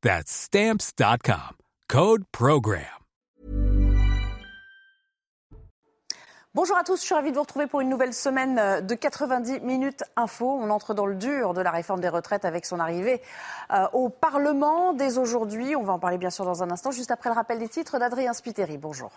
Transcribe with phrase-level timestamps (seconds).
[0.00, 1.56] That's Stamps.com.
[1.88, 2.84] Code Program.
[6.54, 8.94] Bonjour à tous, je suis ravie de vous retrouver pour une nouvelle semaine euh, de
[8.94, 10.46] 90 minutes info.
[10.46, 13.20] On entre dans le dur de la réforme des retraites avec son arrivée
[13.72, 15.74] euh, au Parlement dès aujourd'hui.
[15.74, 17.98] On va en parler bien sûr dans un instant, juste après le rappel des titres
[17.98, 18.78] d'Adrien Spiteri.
[18.78, 19.10] Bonjour.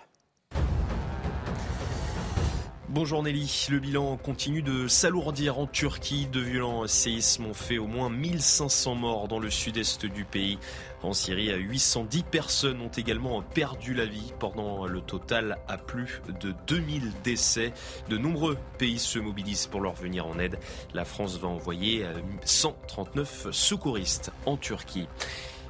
[2.94, 6.28] Bonjour Nelly, le bilan continue de s'alourdir en Turquie.
[6.28, 10.59] De violents séismes ont fait au moins 1500 morts dans le sud-est du pays.
[11.02, 16.53] En Syrie, 810 personnes ont également perdu la vie pendant le total à plus de
[16.67, 17.72] 2000 décès.
[18.09, 20.59] De nombreux pays se mobilisent pour leur venir en aide.
[20.94, 22.06] La France va envoyer
[22.44, 25.08] 139 secouristes en Turquie.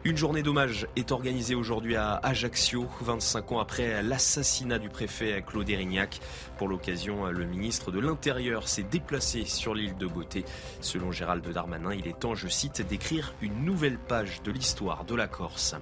[0.03, 5.69] Une journée d'hommage est organisée aujourd'hui à Ajaccio, 25 ans après l'assassinat du préfet Claude
[5.69, 6.19] Erignac.
[6.58, 10.43] Pour l'occasion, le ministre de l'Intérieur s'est déplacé sur l'île de Beauté.
[10.80, 15.13] Selon Gérald Darmanin, il est temps, je cite, d'écrire une nouvelle page de l'histoire de
[15.13, 15.75] la Corse.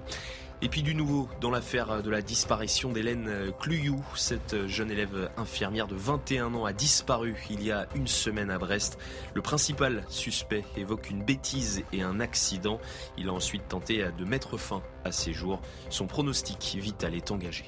[0.62, 4.04] Et puis du nouveau dans l'affaire de la disparition d'Hélène Cluyou.
[4.16, 8.58] Cette jeune élève infirmière de 21 ans a disparu il y a une semaine à
[8.58, 8.98] Brest.
[9.36, 12.82] Le principal suspect évoque une bêtise et un accident.
[13.18, 15.62] Il a ensuite tenté de mettre fin à ses jours.
[15.90, 17.64] Son pronostic vital est engagé.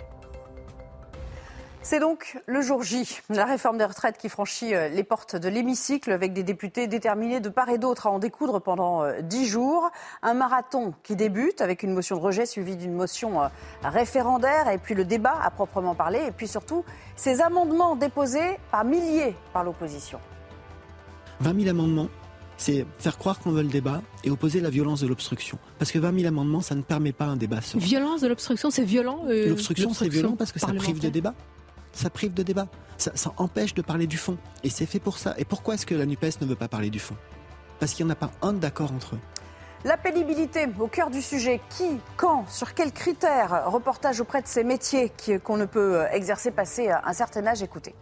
[1.83, 5.49] C'est donc le jour J, la réforme des retraites qui franchit euh, les portes de
[5.49, 9.47] l'hémicycle avec des députés déterminés de part et d'autre à en découdre pendant euh, dix
[9.47, 9.89] jours.
[10.21, 13.47] Un marathon qui débute avec une motion de rejet suivie d'une motion euh,
[13.83, 18.85] référendaire et puis le débat à proprement parler et puis surtout ces amendements déposés par
[18.85, 20.19] milliers par l'opposition.
[21.39, 22.09] 20 000 amendements,
[22.57, 25.57] c'est faire croire qu'on veut le débat et opposer la violence de l'obstruction.
[25.79, 27.79] Parce que 20 000 amendements, ça ne permet pas un débat serein.
[27.79, 31.33] Violence de l'obstruction, c'est violent L'obstruction, c'est violent parce que ça prive de débat
[31.93, 32.67] ça prive de débat.
[32.97, 34.37] Ça, empêche de parler du fond.
[34.63, 35.33] Et c'est fait pour ça.
[35.37, 37.15] Et pourquoi est-ce que la NUPES ne veut pas parler du fond?
[37.79, 39.19] Parce qu'il n'y en a pas un d'accord entre eux.
[39.83, 41.59] La pénibilité au cœur du sujet.
[41.71, 45.11] Qui, quand, sur quels critères Reportage auprès de ces métiers
[45.43, 47.63] qu'on ne peut exercer passé un certain âge?
[47.63, 47.95] Écoutez.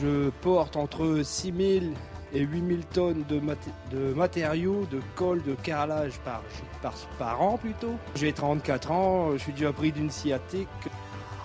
[0.00, 1.92] Je porte entre 6 000
[2.32, 3.40] et 8 000 tonnes de,
[3.90, 6.42] de matériaux, de colle, de carrelage par,
[6.80, 7.94] par, par an plutôt.
[8.14, 10.68] J'ai 34 ans, je suis dû à prix d'une sciatique.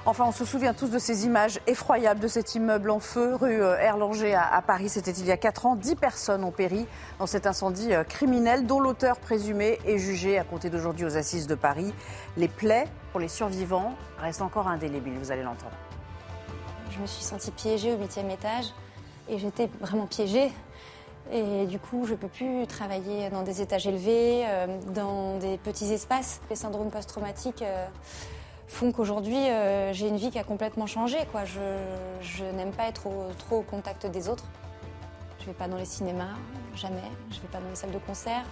[0.07, 3.63] Enfin, on se souvient tous de ces images effroyables de cet immeuble en feu, rue
[3.63, 4.87] euh, Erlanger à, Paris.
[4.87, 5.75] C'était il y a 4 ans.
[5.75, 6.85] 10 personnes ont péri
[7.17, 11.47] dans cet incendie euh, criminel dont l'auteur présumé est jugé à compter d'aujourd'hui aux assises
[11.47, 11.91] de Paris.
[12.37, 15.75] Les plaies pour les survivants restent encore indélébiles, vous allez l'entendre.
[16.91, 18.75] Je me suis sentie piégée au huitième étage
[19.27, 20.51] et j'étais vraiment piégée.
[21.31, 25.57] Et du coup, je ne peux plus travailler dans des étages élevés, euh, dans des
[25.57, 26.41] petits espaces.
[26.51, 27.63] Les syndromes post-traumatiques
[28.67, 31.17] font qu'aujourd'hui, euh, j'ai une vie qui a complètement changé.
[31.31, 31.43] Quoi.
[31.45, 34.45] Je, n'aime pas être trop au contact des autres.
[35.39, 36.35] Je ne vais pas dans les cinémas,
[36.75, 37.01] jamais.
[37.29, 38.43] Je ne vais pas dans les salles de concert.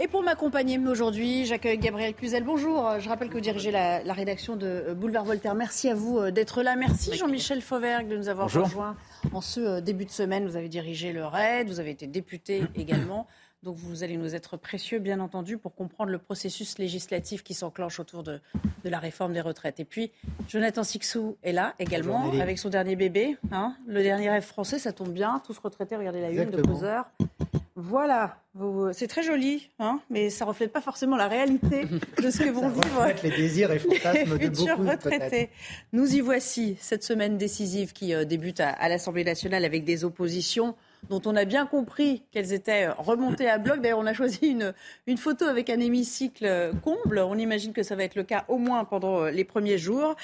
[0.00, 2.42] Et pour m'accompagner aujourd'hui, j'accueille Gabriel Cluzel.
[2.42, 5.54] Bonjour, je rappelle que vous dirigez la, rédaction de euh, Boulevard Voltaire.
[5.54, 6.74] Merci à vous euh, d'être là.
[6.74, 8.96] Merci Jean-Michel Fauvergue de nous avoir rejoints
[9.32, 10.48] en ce début de semaine.
[10.48, 13.28] Vous avez dirigé le RAID, vous avez été député également.
[13.64, 17.98] Donc vous allez nous être précieux, bien entendu, pour comprendre le processus législatif qui s'enclenche
[17.98, 18.38] autour de,
[18.84, 19.80] la réforme des retraites.
[19.80, 20.12] Et puis,
[20.48, 23.38] Jonathan Sixou est là également, avec son dernier bébé.
[23.52, 23.74] Hein.
[23.86, 25.40] le dernier rêve français, ça tombe bien.
[25.46, 27.06] Tous retraités, regardez la une de Causeur.
[27.76, 28.36] Voilà,
[28.92, 31.86] c'est très joli, hein, mais ça ne reflète pas forcément la réalité
[32.22, 35.50] de ce que vont vivre les désirs et fantasmes de beaucoup retraités.
[35.92, 40.76] Nous y voici, cette semaine décisive qui euh, débute à l'Assemblée nationale avec des oppositions
[41.08, 43.80] dont on a bien compris qu'elles étaient remontées à bloc.
[43.80, 44.56] D'ailleurs, on a choisi
[45.06, 47.20] une, photo avec un hémicycle comble.
[47.20, 50.16] On imagine que ça va être le cas au moins pendant les premiers jours,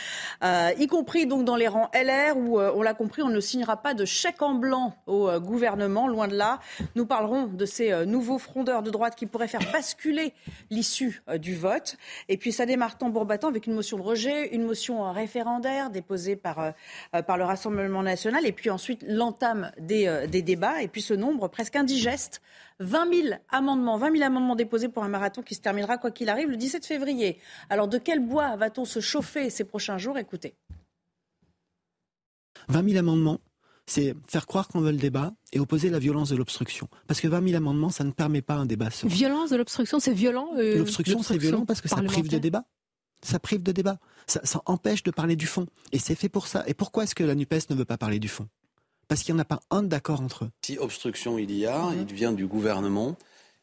[0.42, 3.40] euh, y compris donc dans les rangs LR où, euh, on l'a compris, on ne
[3.40, 6.08] signera pas de chèque en blanc au euh, gouvernement.
[6.08, 6.60] Loin de là,
[6.94, 10.32] nous parlerons de ces nouveaux frondeurs de droite qui pourraient faire basculer
[10.70, 11.96] l'issue du vote.
[12.28, 16.36] Et puis ça démarre tambour battant avec une motion de rejet, une motion référendaire déposée
[16.36, 16.72] par,
[17.12, 22.40] le Rassemblement national et puis ensuite l'entame des débats et puis ce nombre presque indigeste
[22.80, 26.28] 20 000 amendements, 20 000 amendements déposés pour un marathon qui se terminera, quoi qu'il
[26.28, 27.38] arrive, le 17 février.
[27.68, 30.18] Alors, de quel bois va-t-on se chauffer ces prochains jours?
[30.18, 30.54] Écoutez.
[32.68, 33.40] 20 000 amendements,
[33.86, 36.88] c'est faire croire qu'on veut le débat et opposer la violence de l'obstruction.
[37.06, 40.12] Parce que 20 000 amendements, ça ne permet pas un débat Violence de l'obstruction, c'est
[40.12, 42.64] violent euh, L'obstruction, c'est violent parce que ça prive de débat.
[43.22, 43.98] Ça prive de débat.
[44.26, 45.66] Ça, ça empêche de parler du fond.
[45.92, 46.64] Et c'est fait pour ça.
[46.66, 48.48] Et pourquoi est-ce que la NUPES ne veut pas parler du fond?
[49.10, 50.50] Parce qu'il n'y en a pas un d'accord entre eux.
[50.64, 53.16] Si obstruction il y a, il vient du gouvernement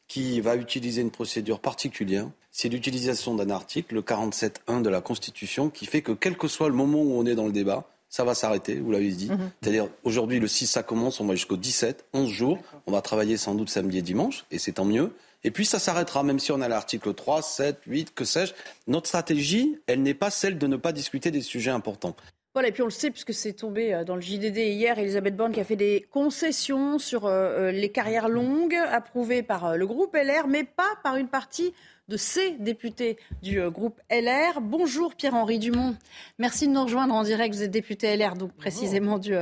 [0.06, 2.28] qui va utiliser une procédure particulière.
[2.52, 6.68] C'est l'utilisation d'un article, le 47.1 de la Constitution, qui fait que quel que soit
[6.68, 9.30] le moment où on est dans le débat, ça va s'arrêter, vous l'avez dit.
[9.30, 9.50] Mhm.
[9.62, 12.58] C'est-à-dire, aujourd'hui, le 6, ça commence, on va jusqu'au 17, 11 jours.
[12.86, 15.14] On va travailler sans doute samedi et dimanche, et c'est tant mieux.
[15.44, 18.52] Et puis, ça s'arrêtera, même si on a l'article 3, 7, 8, que sais-je.
[18.86, 22.16] Notre stratégie, elle n'est pas celle de ne pas discuter des sujets importants.
[22.54, 25.36] Voilà, et puis on le sait, puisque c'est tombé euh, dans le JDD hier, Elisabeth
[25.36, 29.86] Borne qui a fait des concessions sur euh, euh, les carrières longues, approuvées par le
[29.86, 31.74] groupe LR, mais pas par une partie
[32.08, 34.60] de ces députés du groupe LR.
[34.60, 35.96] Bonjour Pierre-Henri Dumont.
[36.38, 37.54] Merci de nous rejoindre en direct.
[37.54, 39.34] Vous êtes député LR, donc précisément du,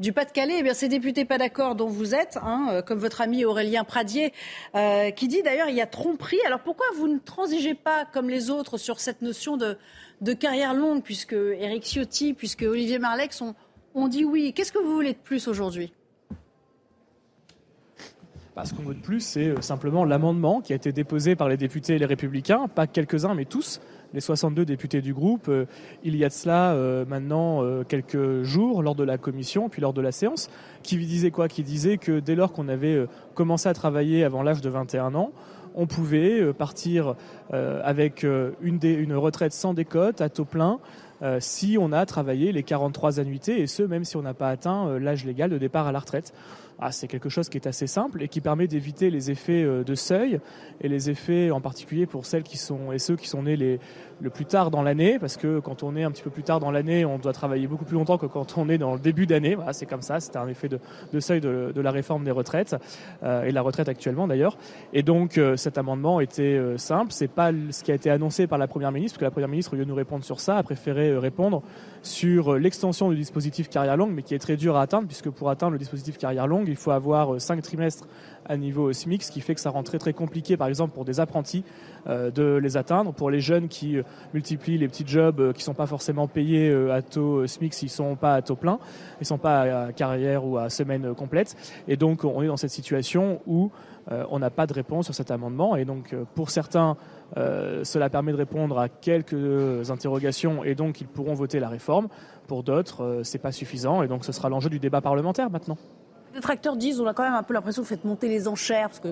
[0.00, 0.56] du Pas-de-Calais.
[0.58, 4.32] Eh bien, ces députés pas d'accord dont vous êtes, hein, comme votre ami Aurélien Pradier,
[5.16, 6.40] qui dit d'ailleurs il y a tromperie.
[6.46, 9.76] Alors pourquoi vous ne transigez pas comme les autres sur cette notion de
[10.22, 14.52] de carrière longue, puisque Eric Ciotti, puisque Olivier Marlex ont, dit oui?
[14.54, 15.92] Qu'est-ce que vous voulez de plus aujourd'hui?
[18.54, 21.48] Bah, ce qu'on veut de plus, c'est euh, simplement l'amendement qui a été déposé par
[21.48, 23.80] les députés et les républicains, pas quelques-uns, mais tous,
[24.12, 25.64] les 62 députés du groupe, euh,
[26.04, 29.94] il y a de cela euh, maintenant quelques jours lors de la commission, puis lors
[29.94, 30.50] de la séance,
[30.82, 31.48] qui disait quoi?
[31.48, 35.32] Qui disait que dès lors qu'on avait commencé à travailler avant l'âge de 21 ans,
[35.74, 37.14] on pouvait partir
[37.50, 40.80] avec une, une retraite sans décote, à taux plein,
[41.38, 44.98] si on a travaillé les 43 annuités, et ce, même si on n'a pas atteint
[44.98, 46.34] l'âge légal de départ à la retraite.
[46.78, 49.94] Ah, c'est quelque chose qui est assez simple et qui permet d'éviter les effets de
[49.94, 50.40] seuil
[50.80, 53.78] et les effets en particulier pour celles qui sont et ceux qui sont nés les,
[54.22, 56.60] le plus tard dans l'année, parce que quand on est un petit peu plus tard
[56.60, 59.26] dans l'année, on doit travailler beaucoup plus longtemps que quand on est dans le début
[59.26, 59.56] d'année.
[59.56, 62.76] Voilà, c'est comme ça, c'était un effet de, seuil de, la réforme des retraites,
[63.24, 64.56] euh, et de la retraite actuellement d'ailleurs.
[64.92, 68.46] Et donc euh, cet amendement était euh, simple, c'est pas ce qui a été annoncé
[68.46, 70.38] par la Première ministre, parce que la Première ministre, au lieu de nous répondre sur
[70.38, 71.62] ça, a préféré répondre
[72.02, 75.50] sur l'extension du dispositif carrière longue, mais qui est très dur à atteindre, puisque pour
[75.50, 78.06] atteindre le dispositif carrière longue, il faut avoir cinq trimestres
[78.46, 81.04] à niveau SMIC, ce qui fait que ça rend très très compliqué, par exemple, pour
[81.04, 83.12] des apprentis euh, de les atteindre.
[83.12, 84.02] Pour les jeunes qui euh,
[84.34, 87.88] multiplient les petits jobs euh, qui ne sont pas forcément payés à taux SMIC ne
[87.88, 88.78] sont pas à taux plein,
[89.18, 91.56] ils ne sont pas à carrière ou à semaine complète.
[91.88, 93.70] Et donc, on est dans cette situation où
[94.08, 95.76] on n'a pas de réponse sur cet amendement.
[95.76, 96.96] Et donc, pour certains,
[97.36, 102.08] cela permet de répondre à quelques interrogations et donc ils pourront voter la réforme.
[102.48, 105.78] Pour d'autres, ce n'est pas suffisant et donc ce sera l'enjeu du débat parlementaire maintenant.
[106.34, 108.48] Les tracteurs disent, on a quand même un peu l'impression que vous faites monter les
[108.48, 109.08] enchères, parce que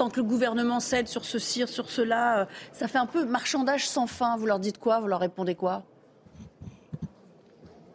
[0.00, 3.86] tant que le gouvernement cède sur ceci, sur cela, euh, ça fait un peu marchandage
[3.86, 4.38] sans fin.
[4.38, 4.98] Vous leur dites quoi?
[4.98, 5.82] Vous leur répondez quoi?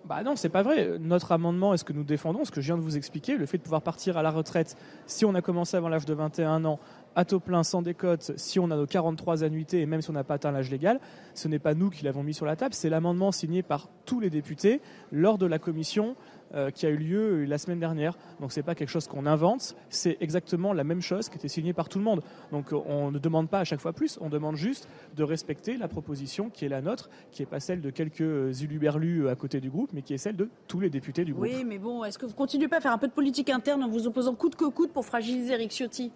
[0.05, 0.99] Bah non, c'est pas vrai.
[0.99, 3.47] Notre amendement est ce que nous défendons, ce que je viens de vous expliquer, le
[3.47, 6.63] fait de pouvoir partir à la retraite si on a commencé avant l'âge de 21
[6.65, 6.79] ans,
[7.15, 10.13] à taux plein, sans décote, si on a nos 43 annuités et même si on
[10.13, 10.99] n'a pas atteint l'âge légal,
[11.33, 14.19] ce n'est pas nous qui l'avons mis sur la table, c'est l'amendement signé par tous
[14.19, 14.81] les députés
[15.11, 16.15] lors de la commission
[16.53, 18.17] euh, qui a eu lieu euh, la semaine dernière.
[18.39, 21.73] Donc c'est pas quelque chose qu'on invente, c'est exactement la même chose qui était signée
[21.73, 22.21] par tout le monde.
[22.51, 25.75] Donc euh, on ne demande pas à chaque fois plus, on demande juste de respecter
[25.77, 29.59] la proposition qui est la nôtre, qui n'est pas celle de quelques uluberlus à côté
[29.59, 31.45] du groupe, mais qui est celle de tous les députés du groupe.
[31.45, 33.83] Oui, mais bon, est-ce que vous continuez pas à faire un peu de politique interne
[33.83, 36.11] en vous opposant coûte que coûte pour fragiliser Eric Ciotti?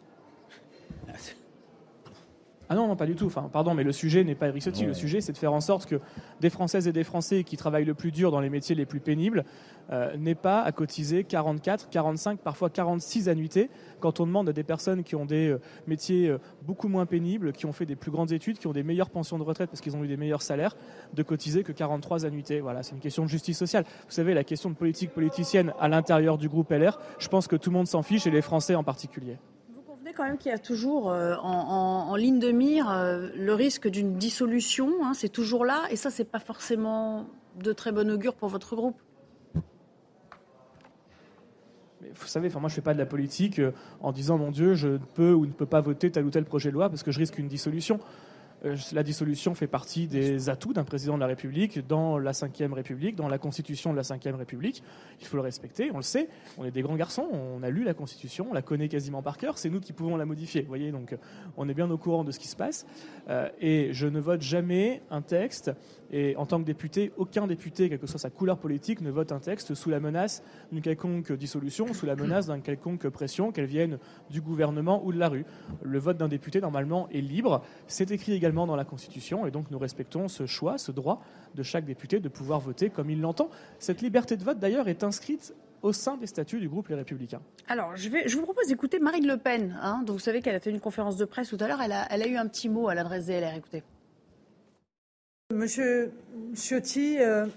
[2.72, 3.26] Ah non, non, pas du tout.
[3.26, 4.86] Enfin, pardon, mais le sujet n'est pas Eric Ciotti.
[4.86, 6.00] Le sujet, c'est de faire en sorte que
[6.40, 9.00] des Françaises et des Français qui travaillent le plus dur dans les métiers les plus
[9.00, 9.44] pénibles
[9.92, 14.64] euh, n'aient pas à cotiser 44, 45, parfois 46 annuités quand on demande à des
[14.64, 18.12] personnes qui ont des euh, métiers euh, beaucoup moins pénibles, qui ont fait des plus
[18.12, 20.44] grandes études, qui ont des meilleures pensions de retraite parce qu'ils ont eu des meilleurs
[20.44, 20.78] salaires,
[21.16, 22.60] de cotiser que 43 annuités.
[22.60, 23.84] Voilà, c'est une question de justice sociale.
[24.06, 27.56] Vous savez, la question de politique politicienne à l'intérieur du groupe LR, je pense que
[27.56, 29.38] tout le monde s'en fiche et les Français en particulier
[30.20, 34.18] quand même qu'il y a toujours euh, en, ligne de mire euh, le risque d'une
[34.18, 34.90] dissolution.
[35.02, 35.84] Hein, c'est toujours là.
[35.92, 39.02] Et ça, c'est pas forcément de très bon augure pour votre groupe.
[42.02, 43.62] vous savez, enfin, moi je fais pas de la politique
[44.02, 46.70] en disant mon Dieu, je peux ou ne peux pas voter tel ou tel projet
[46.70, 48.00] de loi parce que je risque une dissolution.
[48.66, 52.74] Euh, la dissolution fait partie des atouts d'un président de la République dans la Ve
[52.74, 54.84] République, dans la Constitution de la Ve République.
[55.22, 56.30] Il faut le respecter, on le sait.
[56.58, 59.38] On est des grands garçons, on a lu la Constitution, on la connaît quasiment par
[59.38, 59.58] cœur.
[59.58, 60.62] C'est nous qui pouvons la modifier.
[60.64, 61.16] Voyez, donc
[61.58, 62.86] on est bien au courant de ce qui se passe.
[63.30, 65.72] Euh, et je ne vote jamais un texte
[66.12, 69.32] et en tant que député, aucun député, quelle que soit sa couleur politique, ne vote
[69.32, 73.66] un texte sous la menace d'une quelconque dissolution, sous la menace d'une quelconque pression, qu'elle
[73.66, 74.00] vienne
[74.30, 75.46] du gouvernement ou de la rue.
[75.84, 77.64] Le vote d'un député, normalement, est libre.
[77.88, 81.22] C'est écrit également dans la Constitution, et donc nous respectons ce choix, ce droit
[81.56, 83.50] de chaque député de pouvoir voter comme il l'entend.
[83.78, 87.42] Cette liberté de vote, d'ailleurs, est inscrite au sein des statuts du groupe Les Républicains.
[87.68, 89.78] Alors, je, vous propose d'écouter Marine Le Pen.
[89.82, 91.82] Hein, vous savez qu'elle a fait une conférence de presse tout à l'heure.
[91.82, 93.56] Elle a, elle a eu un petit mot à l'adresse des LR.
[93.56, 93.84] Écoutez.
[95.52, 96.12] Monsieur
[96.54, 97.48] Ciotti euh,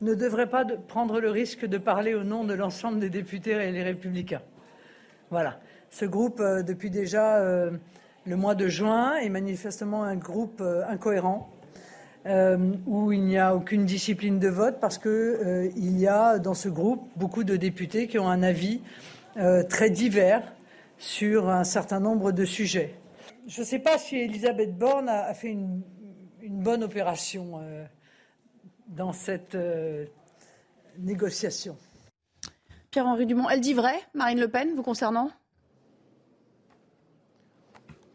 [0.00, 3.70] ne devrait pas prendre le risque de parler au nom de l'ensemble des députés et
[3.70, 4.40] les républicains.
[5.28, 5.60] Voilà.
[5.90, 7.72] Ce groupe, euh, depuis déjà euh,
[8.24, 11.50] le mois de juin, est manifestement un groupe incohérent,
[12.86, 17.06] où il n'y a aucune discipline de vote, parce qu'il y a dans ce groupe
[17.16, 18.80] beaucoup de députés qui ont un avis
[19.68, 20.54] très divers
[20.96, 22.94] sur un certain nombre de sujets.
[23.46, 25.82] Je ne sais pas si Elisabeth Borne a fait une
[26.50, 27.84] une bonne opération euh,
[28.88, 30.04] dans cette euh,
[30.98, 31.76] négociation.
[32.90, 35.30] Pierre-Henri Dumont, elle dit vrai, Marine Le Pen, vous concernant?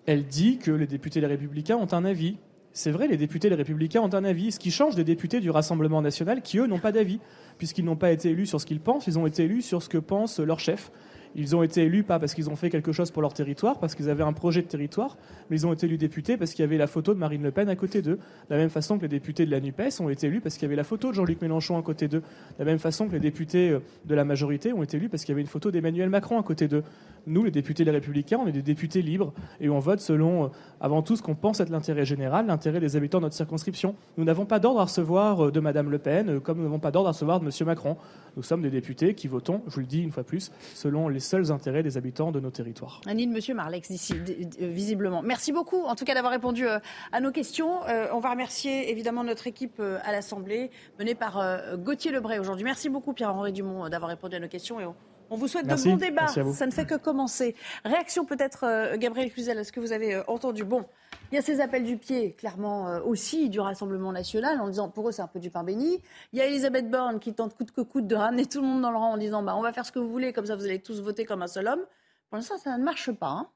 [0.05, 2.37] Elle dit que les députés Les Républicains ont un avis.
[2.73, 5.49] C'est vrai, les députés Les Républicains ont un avis, ce qui change des députés du
[5.49, 7.21] Rassemblement national qui, eux, n'ont pas d'avis,
[7.57, 9.87] puisqu'ils n'ont pas été élus sur ce qu'ils pensent, ils ont été élus sur ce
[9.87, 10.91] que pense leur chef.
[11.35, 13.93] Ils ont été élus pas parce qu'ils ont fait quelque chose pour leur territoire, parce
[13.93, 15.17] qu'ils avaient un projet de territoire,
[15.49, 17.51] mais ils ont été élus députés parce qu'il y avait la photo de Marine Le
[17.51, 18.15] Pen à côté d'eux.
[18.49, 20.63] De la même façon que les députés de la NUPES ont été élus parce qu'il
[20.63, 22.19] y avait la photo de Jean-Luc Mélenchon à côté d'eux.
[22.19, 25.23] De la même façon que les députés euh, de la majorité ont été élus parce
[25.23, 26.83] qu'il y avait une photo d'Emmanuel Macron à côté d'eux.
[27.27, 30.47] Nous, les députés des Républicains, on est des députés libres et on vote selon, euh,
[30.79, 33.95] avant tout, ce qu'on pense être l'intérêt général, l'intérêt des habitants de notre circonscription.
[34.17, 36.91] Nous n'avons pas d'ordre à recevoir euh, de Madame Le Pen, comme nous n'avons pas
[36.91, 37.97] d'ordre à recevoir de Monsieur Macron.
[38.37, 41.19] Nous sommes des députés qui votons, je vous le dis une fois plus, selon les
[41.25, 43.01] seuls intérêts des habitants de nos territoires.
[43.05, 44.13] Anine, Monsieur Marlex, d'ici,
[44.59, 45.21] visiblement.
[45.21, 46.79] Merci beaucoup, en tout cas, d'avoir répondu euh,
[47.11, 47.85] à nos questions.
[47.87, 51.43] Euh, on va remercier évidemment notre équipe euh, à l'Assemblée, menée par
[51.77, 52.63] Gauthier Lebray aujourd'hui.
[52.63, 54.95] Merci beaucoup, Pierre-Henri Dumont, d'avoir répondu à nos questions.
[55.29, 56.27] Vous souhaite de bons débats.
[56.27, 57.55] Ça ne fait que commencer.
[57.83, 60.63] Réaction peut-être, Gabriel Cluzel, est-ce que vous avez entendu?
[60.63, 60.85] Bon.
[61.31, 64.89] Il y a ces appels du pied, clairement euh, aussi, du Rassemblement national, en disant,
[64.89, 66.01] pour eux, c'est un peu du pain béni.
[66.33, 68.81] Il y a Elisabeth Borne qui tente coûte que coûte de ramener tout le monde
[68.81, 70.55] dans le rang en disant, bah, on va faire ce que vous voulez, comme ça
[70.55, 71.81] vous allez tous voter comme un seul homme.
[72.29, 73.27] Pour l'instant, ça ne marche pas.
[73.27, 73.47] Hein.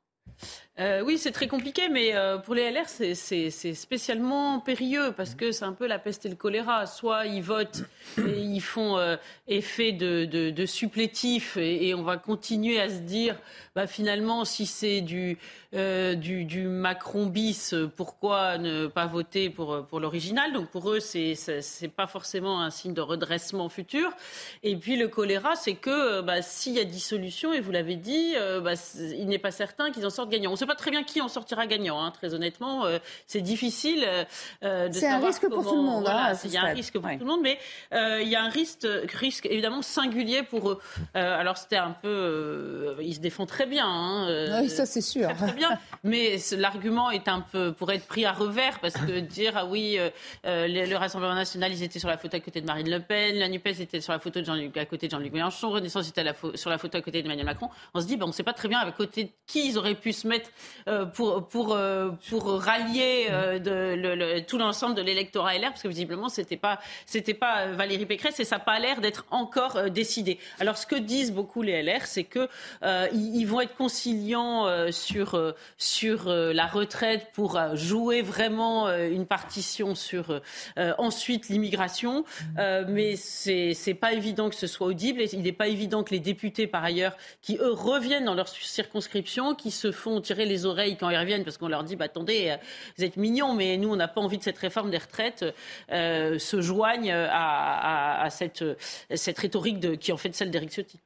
[0.79, 5.51] Euh, oui, c'est très compliqué, mais euh, pour les LR, c'est spécialement périlleux parce que
[5.51, 6.85] c'est un peu la peste et le choléra.
[6.85, 7.83] Soit ils votent
[8.17, 9.17] et ils font euh,
[9.49, 13.35] effet de, supplétif et, on va continuer à se dire,
[13.75, 15.37] bah, finalement, si c'est du,
[15.73, 20.53] Macron bis, pourquoi ne pas voter pour, l'original?
[20.53, 21.35] Donc pour eux, c'est
[21.93, 24.11] pas forcément un signe de redressement futur.
[24.63, 28.35] Et puis le choléra, c'est que bah, s'il y a dissolution, et vous l'avez dit,
[28.63, 31.65] bah, il n'est pas certain qu'ils en sortent gagnants pas très bien qui en sortira
[31.67, 32.85] gagnant, hein, très honnêtement.
[32.85, 34.23] Euh, c'est difficile euh,
[34.63, 36.07] euh, de C'est un risque pour tout le monde.
[36.07, 37.57] Hein, il y a un risque pour tout le monde, mais
[37.91, 40.79] il y a un risque, risque évidemment singulier pour eux.
[41.13, 43.87] alors c'était un peu, ils se défendent très bien.
[43.87, 45.29] Hein, oui, ça c'est sûr.
[45.35, 49.53] Très, bien, mais l'argument est un peu pour être pris à revers parce que dire
[49.55, 49.97] ah oui,
[50.43, 53.47] le, Rassemblement national ils étaient sur la photo à côté de Marine Le Pen, la
[53.47, 56.69] Nupes était sur la photo de Jean à côté de Jean-Luc Mélenchon, Renaissance était sur
[56.69, 57.69] la photo à côté d'Emmanuel Macron.
[57.93, 59.77] On se dit, ben, on ne sait pas très bien à côté de qui ils
[59.77, 60.49] auraient pu se mettre
[60.87, 66.29] euh, pour, pour, euh, pour rallier euh, tout l'ensemble de l'électorat LR, parce que visiblement,
[66.29, 70.39] c'était pas, c'était pas Valérie Pécresse et ça n'a pas l'air d'être encore décidé.
[70.59, 72.47] Alors, ce que disent beaucoup les LR, c'est que
[73.13, 80.41] ils, vont être conciliants sur, sur la retraite pour jouer vraiment une partition sur
[80.77, 82.25] ensuite l'immigration,
[82.57, 85.21] mais c'est c'est pas évident que ce soit audible.
[85.33, 89.55] Il n'est pas évident que les députés, par ailleurs, qui eux reviennent dans leur circonscription,
[89.55, 92.49] qui se font tirer les oreilles quand ils reviennent parce qu'on leur dit bah, attendez,
[92.49, 92.57] euh,
[92.97, 95.45] vous êtes mignons, mais nous, on n'a pas envie de cette réforme des retraites,
[95.91, 98.63] euh, se joignent à, cette,
[99.13, 100.99] cette rhétorique qui en fait celle d'Éric Ciotti.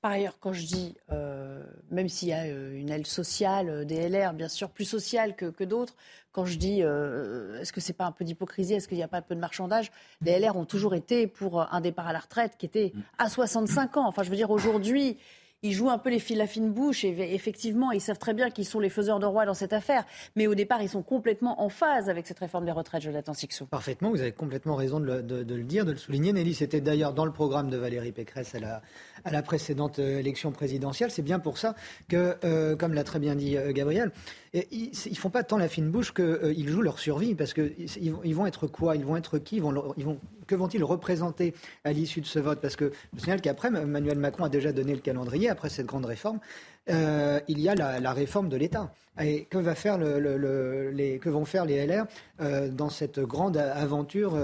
[0.00, 4.34] Par ailleurs, quand je dis, euh, même s'il y a une aile sociale des LR,
[4.34, 5.94] bien sûr, plus sociale que, que d'autres,
[6.32, 9.18] quand je dis, est-ce que c'est pas un peu d'hypocrisie, est-ce qu'il n'y a pas
[9.18, 12.56] un peu de marchandage Les LR ont toujours été pour un départ à la retraite
[12.58, 14.06] qui était à 65 ans.
[14.06, 15.16] Enfin, je veux dire, aujourd'hui,
[15.64, 18.50] ils jouent un peu les fils la fine bouche et effectivement, ils savent très bien
[18.50, 20.04] qu'ils sont les faiseurs de roi dans cette affaire.
[20.36, 23.66] Mais au départ, ils sont complètement en phase avec cette réforme des retraites, Jonathan Sixou.
[23.66, 26.32] Parfaitement, vous avez complètement raison de le, de le dire, de le souligner.
[26.32, 28.82] Nelly, c'était d'ailleurs dans le programme de Valérie Pécresse à la,
[29.24, 31.10] à précédente euh, élection présidentielle.
[31.10, 31.74] C'est bien pour ça
[32.08, 34.12] que, euh, comme l'a très bien dit euh, Gabriel,
[34.70, 38.34] ils ne font pas tant la fine bouche qu'ils jouent leur survie, parce qu'ils ils
[38.34, 38.94] vont être quoi?
[38.94, 39.56] Ils vont être qui?
[39.56, 42.60] Ils vont, Que vont-ils représenter à l'issue de ce vote?
[42.60, 46.06] Parce que je signale qu'après, Emmanuel Macron a déjà donné le calendrier, après cette grande
[46.06, 46.40] réforme,
[46.88, 48.92] il y a la, réforme de l'État.
[49.20, 52.06] Et que, vont faire les LR
[52.70, 54.36] dans cette grande aventure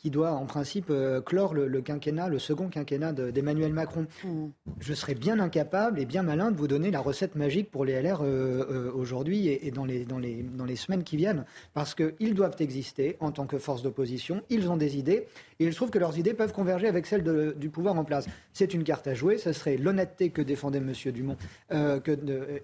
[0.00, 4.06] qui doit en principe euh, clore le, quinquennat, le second quinquennat d'Emmanuel Macron.
[4.24, 4.46] Mm.
[4.80, 8.00] Je serais bien incapable et bien malin de vous donner la recette magique pour les
[8.00, 11.94] LR euh, euh, aujourd'hui et, dans, les, dans, les, dans les semaines qui viennent, parce
[11.94, 15.26] qu'ils doivent exister en tant que force d'opposition, ils ont des idées,
[15.58, 18.26] et il se trouve que leurs idées peuvent converger avec celles du pouvoir en place.
[18.54, 20.92] C'est une carte à jouer, ce serait l'honnêteté que défendait M.
[21.12, 21.36] Dumont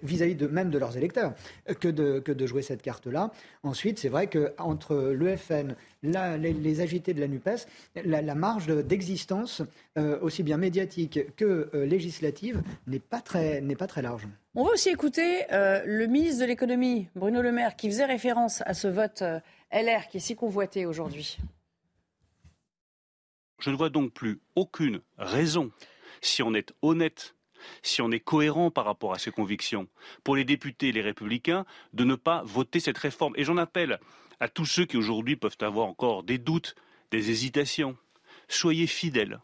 [0.01, 1.33] vis-à-vis de, même de leurs électeurs,
[1.79, 3.31] que de, que de jouer cette carte-là.
[3.61, 4.95] Ensuite, c'est vrai qu'entre
[6.03, 7.67] les, les agités de la NUPES,
[8.05, 9.61] la, marge d'existence,
[9.97, 14.27] euh, aussi bien médiatique que euh, législative, n'est pas, très, pas très large.
[14.55, 18.61] On va aussi écouter euh, le ministre de l'économie, Bruno Le Maire, qui faisait référence
[18.65, 19.23] à ce vote
[19.71, 21.37] LR qui est si convoité aujourd'hui.
[23.59, 25.71] Je ne vois donc plus aucune raison,
[26.21, 27.35] si on est honnête
[27.81, 29.87] si on est cohérent par rapport à ses convictions,
[30.23, 33.33] pour les députés et les républicains, de ne pas voter cette réforme.
[33.35, 33.99] Et j'en appelle
[34.39, 36.75] à tous ceux qui aujourd'hui peuvent avoir encore des doutes
[37.11, 37.97] des hésitations.
[38.47, 39.39] Soyez fidèles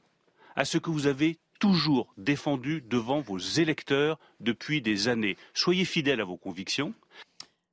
[0.55, 5.38] à ce que vous avez toujours défendu devant vos électeurs depuis des années.
[5.53, 6.93] Soyez fidèles à vos convictions.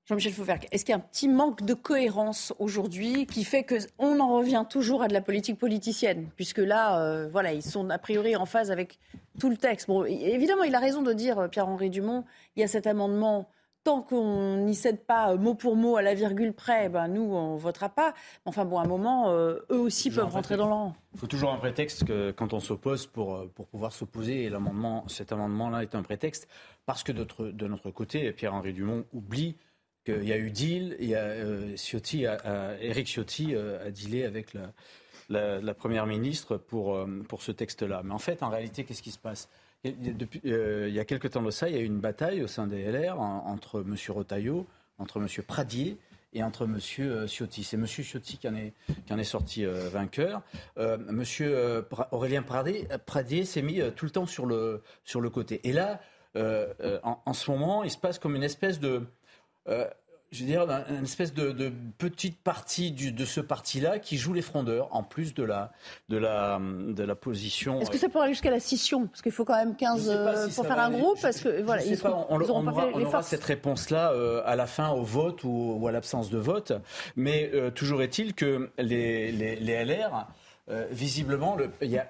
[0.06, 4.18] Jean-Michel Fauvergue, est-ce qu'il y a un petit manque de cohérence aujourd'hui qui fait qu'on
[4.18, 6.30] en revient toujours à de la politique politicienne?
[6.34, 8.98] Puisque là, euh, voilà, ils sont a priori en phase avec
[9.38, 9.86] tout le texte.
[9.86, 12.24] Bon, évidemment, il a raison de dire, Pierre-Henri Dumont,
[12.56, 13.48] il y a cet amendement
[13.84, 17.22] tant qu'on n'y cède pas euh, mot pour mot à la virgule près, ben nous,
[17.22, 18.14] on ne votera pas.
[18.44, 20.94] Enfin bon, à un moment, euh, eux aussi peuvent rentrer dans l'an.
[21.14, 24.44] Il faut toujours un prétexte que, quand on s'oppose pour, euh, pour pouvoir s'opposer.
[24.44, 26.48] Et l'amendement, cet amendement-là est un prétexte
[26.86, 29.56] parce que de notre, côté, Pierre-Henri Dumont oublie
[30.04, 32.24] qu'il y a eu deal, il y a, Ciotti
[32.80, 38.02] Eric Ciotti a dealé avec la, la, Première ministre pour, pour ce texte-là.
[38.02, 39.48] Mais en fait, en réalité, qu'est-ce qui se passe?
[39.86, 42.46] Euh, il y a quelques temps de ça, il y a eu une bataille au
[42.46, 43.96] sein des LR entre M.
[44.08, 44.66] Rotaillot,
[44.98, 45.26] entre M.
[45.46, 45.98] Pradier
[46.32, 46.78] et entre M.
[47.00, 47.64] Euh, Ciotti.
[47.64, 47.86] C'est M.
[47.86, 50.42] Ciotti qui en est, sorti euh, vainqueur.
[50.76, 51.24] M.
[52.10, 55.66] Aurélien Pradier, Pradier s'est mis tout le temps sur le, sur le côté.
[55.68, 56.00] Et là,
[56.34, 59.02] en, ce moment, il se passe comme une espèce de
[60.32, 64.88] je veux dire, une espèce de, petite partie de ce parti-là qui joue les frondeurs,
[64.94, 65.72] en plus de la,
[66.08, 67.80] de la, de la position.
[67.80, 69.08] Est-ce que ça pourrait aller jusqu'à la scission?
[69.08, 71.20] Parce qu'il faut quand même 15 euh, pour faire un groupe.
[71.20, 75.42] Parce que, voilà, ils pas, on, aura, cette réponse-là euh, à la fin au vote
[75.42, 76.72] ou, à l'absence de vote.
[77.16, 80.28] Mais euh, toujours est-il que les, les, les LR,
[80.92, 82.08] visiblement, il y a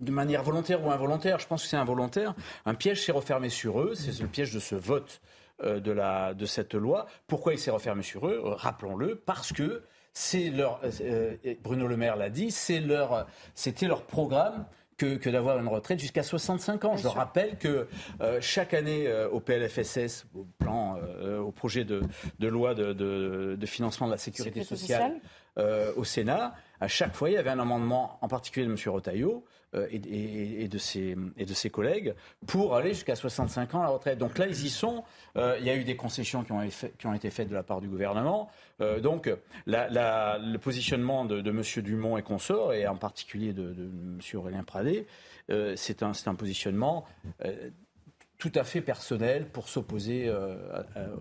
[0.00, 2.34] de manière volontaire ou involontaire, je pense que c'est involontaire,
[2.66, 5.22] un piège s'est refermé sur eux, c'est le piège de ce vote
[5.62, 7.06] de, la, de cette loi.
[7.26, 12.16] Pourquoi il s'est refermé sur eux Rappelons-le, parce que c'est leur, euh, Bruno Le Maire
[12.16, 14.66] l'a dit, c'est leur, c'était leur programme
[14.96, 16.96] que, que d'avoir une retraite jusqu'à 65 ans.
[16.96, 17.86] Je rappelle que
[18.20, 20.98] euh, chaque année au PLFSS, au plan,
[21.40, 22.02] au projet de,
[22.40, 25.20] de loi de, de, de, financement de la sécurité, sociale,
[25.96, 28.78] au Sénat, à chaque fois il y avait un amendement, en particulier de M.
[28.86, 29.44] Rotaillot,
[29.74, 32.14] euh, et, de ses, et de ses collègues
[32.46, 34.18] pour aller jusqu'à 65 ans à la retraite.
[34.18, 35.04] Donc là, ils y sont.
[35.36, 37.88] Euh, il y a eu des concessions qui ont, été faites de la part du
[37.88, 38.48] gouvernement.
[38.80, 39.30] Euh, donc
[39.66, 41.62] le positionnement de, de, M.
[41.84, 44.20] Dumont et consorts, et en particulier de, de M.
[44.34, 45.06] Aurélien Pradé,
[45.76, 47.04] c'est un, un, positionnement
[48.38, 50.56] tout à fait personnel pour s'opposer euh,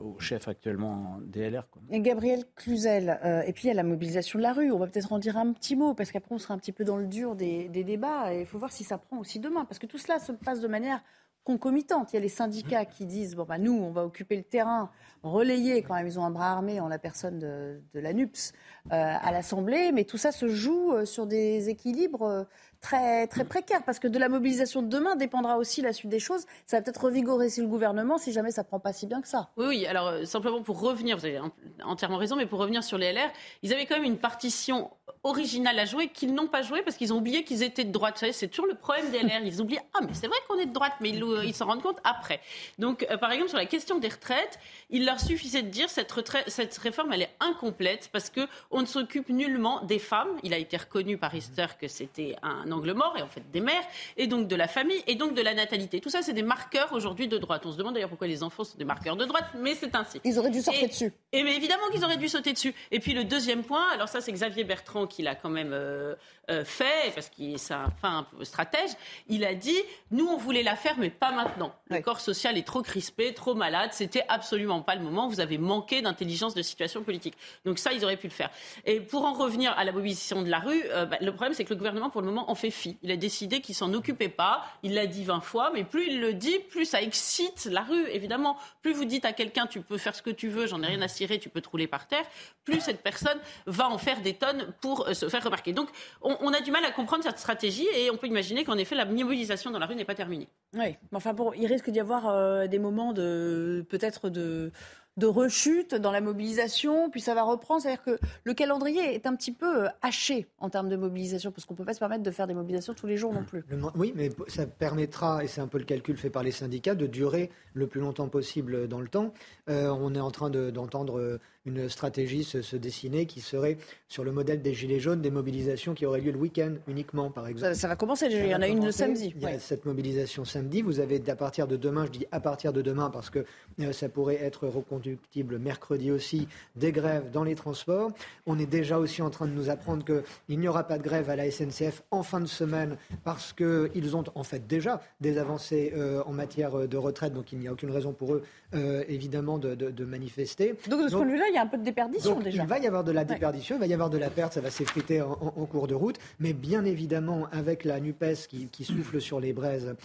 [0.04, 1.68] au chef actuellement DLR.
[1.90, 4.72] Et Gabriel Cluzel, euh, et puis il y a la mobilisation de la rue.
[4.72, 6.84] On va peut-être en dire un petit mot, parce qu'après on sera un petit peu
[6.84, 8.34] dans le dur des, débats.
[8.34, 10.62] Et il faut voir si ça prend aussi demain, parce que tout cela se passe
[10.62, 11.02] de manière
[11.44, 12.14] concomitante.
[12.14, 14.92] Il y a les syndicats qui disent bon bah nous on va occuper le terrain,
[15.24, 18.52] relayer quand même ils ont un bras armé en la personne de, la NUPS
[18.92, 22.46] euh, à l'Assemblée, mais tout ça se joue sur des équilibres
[22.82, 26.20] très, très précaire, parce que de la mobilisation de demain dépendra aussi la suite des
[26.20, 26.46] choses.
[26.66, 29.28] Ça va peut-être revigorer si le gouvernement, si jamais ça prend pas si bien que
[29.28, 29.50] ça.
[29.58, 29.86] Oui.
[29.86, 31.40] Alors, euh, simplement pour revenir, vous avez
[31.84, 33.30] entièrement raison, mais pour revenir sur les LR,
[33.64, 34.92] ils avaient quand même une partition
[35.24, 38.16] originale à jouer qu'ils n'ont pas joué parce qu'ils ont oublié qu'ils étaient de droite.
[38.16, 39.42] Vous savez, c'est toujours le problème des LR.
[39.44, 42.00] Ils oublient, ah, mais c'est vrai qu'on est de droite, mais ils s'en rendent compte
[42.04, 42.40] après.
[42.78, 44.60] Donc, euh, par exemple, sur la question des retraites,
[44.90, 48.86] il leur suffisait de dire cette, retraite, cette réforme, elle est incomplète parce qu'on ne
[48.86, 50.30] s'occupe nullement des femmes.
[50.44, 53.62] Il a été reconnu par Easter que c'était un angle mort, et en fait des
[53.62, 53.84] mères,
[54.16, 56.00] et donc de la famille, et donc de la natalité.
[56.00, 57.66] Tout ça, c'est des marqueurs aujourd'hui de droite.
[57.66, 60.22] On se demande d'ailleurs pourquoi les enfants sont des marqueurs de droite, mais c'est ainsi.
[60.24, 61.14] Ils auraient dû sauter dessus.
[61.32, 62.74] Et mais évidemment qu'ils auraient dû sauter dessus.
[62.92, 66.16] Et puis le deuxième point, alors ça, c'est Xavier Bertrand qui l'a quand même euh,
[66.50, 68.92] euh, fait, parce qu'il c'est un, enfin, un peu stratège.
[69.28, 69.78] Il a dit
[70.12, 71.74] nous, on voulait la faire, mais pas maintenant.
[71.90, 73.90] Le corps social est trop crispé, trop malade.
[73.94, 75.28] C'était absolument pas le moment.
[75.28, 77.36] Vous avez manqué d'intelligence de situation politique.
[77.66, 78.50] Donc ça, ils auraient pu le faire.
[78.86, 81.66] Et pour en revenir à la mobilisation de la rue, euh, bah, le problème, c'est
[81.66, 82.98] que le gouvernement, pour le moment, en fait fi.
[83.02, 84.66] Il a décidé qu'il s'en occupait pas.
[84.84, 88.08] Il l'a dit 20 fois, mais plus il le dit, plus ça excite la rue,
[88.10, 88.58] évidemment.
[88.82, 91.02] Plus vous dites à quelqu'un, tu peux faire ce que tu veux, j'en ai rien
[91.02, 92.26] à cirer, tu peux te rouler par terre,
[92.66, 95.72] plus cette personne va en faire des tonnes pour euh, se faire remarquer.
[95.72, 95.90] Donc,
[96.22, 99.06] on, a du mal à comprendre cette stratégie et on peut imaginer qu'en effet, la
[99.06, 100.48] mobilisation dans la rue n'est pas terminée.
[100.74, 104.72] Oui, enfin bon, il risque d'y avoir euh, des moments de peut-être de
[105.18, 107.82] de rechute dans la mobilisation, puis ça va reprendre.
[107.82, 111.66] C'est-à-dire que le calendrier est un petit peu euh, haché en termes de mobilisation, parce
[111.66, 113.64] qu'on ne peut pas se permettre de faire des mobilisations tous les jours non plus.
[113.96, 117.08] oui, mais ça permettra, et c'est un peu le calcul fait par les syndicats, de
[117.08, 119.34] durer le plus longtemps possible dans le temps.
[119.70, 123.78] Euh, on est en train d'entendre une stratégie se, dessiner qui serait
[124.08, 127.48] sur le modèle des Gilets jaunes, des mobilisations qui auraient lieu le week-end uniquement, par
[127.48, 127.76] exemple.
[127.76, 129.34] Ça, va commencer, il y en a une le samedi.
[129.36, 130.82] Il y a cette mobilisation samedi.
[130.82, 133.46] Vous avez à partir de demain, je dis à partir de demain parce que
[133.82, 138.12] euh, ça pourrait être reconductible mercredi aussi, des grèves dans les transports.
[138.46, 141.30] On est déjà aussi en train de nous apprendre qu'il n'y aura pas de grève
[141.30, 145.94] à la SNCF en fin de semaine parce qu'ils ont en fait déjà des avancées
[145.96, 149.58] euh, en matière de retraite, donc il n'y a aucune raison pour eux, euh, évidemment,
[149.58, 150.76] de, manifester.
[150.90, 152.64] Donc de ce point de vue-là, il y a un peu de déperdition déjà.
[152.64, 154.62] Il va y avoir de la déperdition, il va y avoir de la perte, ça
[154.62, 159.40] va s'effriter en, cours de route, mais bien évidemment, avec la NUPES qui, souffle sur
[159.40, 159.96] les braises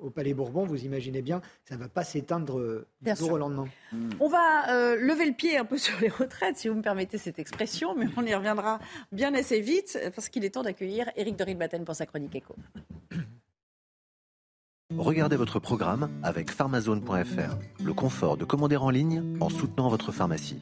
[0.00, 3.68] au Palais Bourbon, vous imaginez bien, ça ne va pas s'éteindre du jour au lendemain.
[4.20, 7.18] On va euh, lever le pied un peu sur les retraites, si vous me permettez
[7.18, 8.78] cette expression, mais on y reviendra
[9.12, 12.54] bien assez vite, parce qu'il est temps d'accueillir Éric de Rilbaten pour sa chronique éco.
[14.98, 20.60] Regardez votre programme avec pharmazone.fr, le confort de commander en ligne en soutenant votre pharmacie.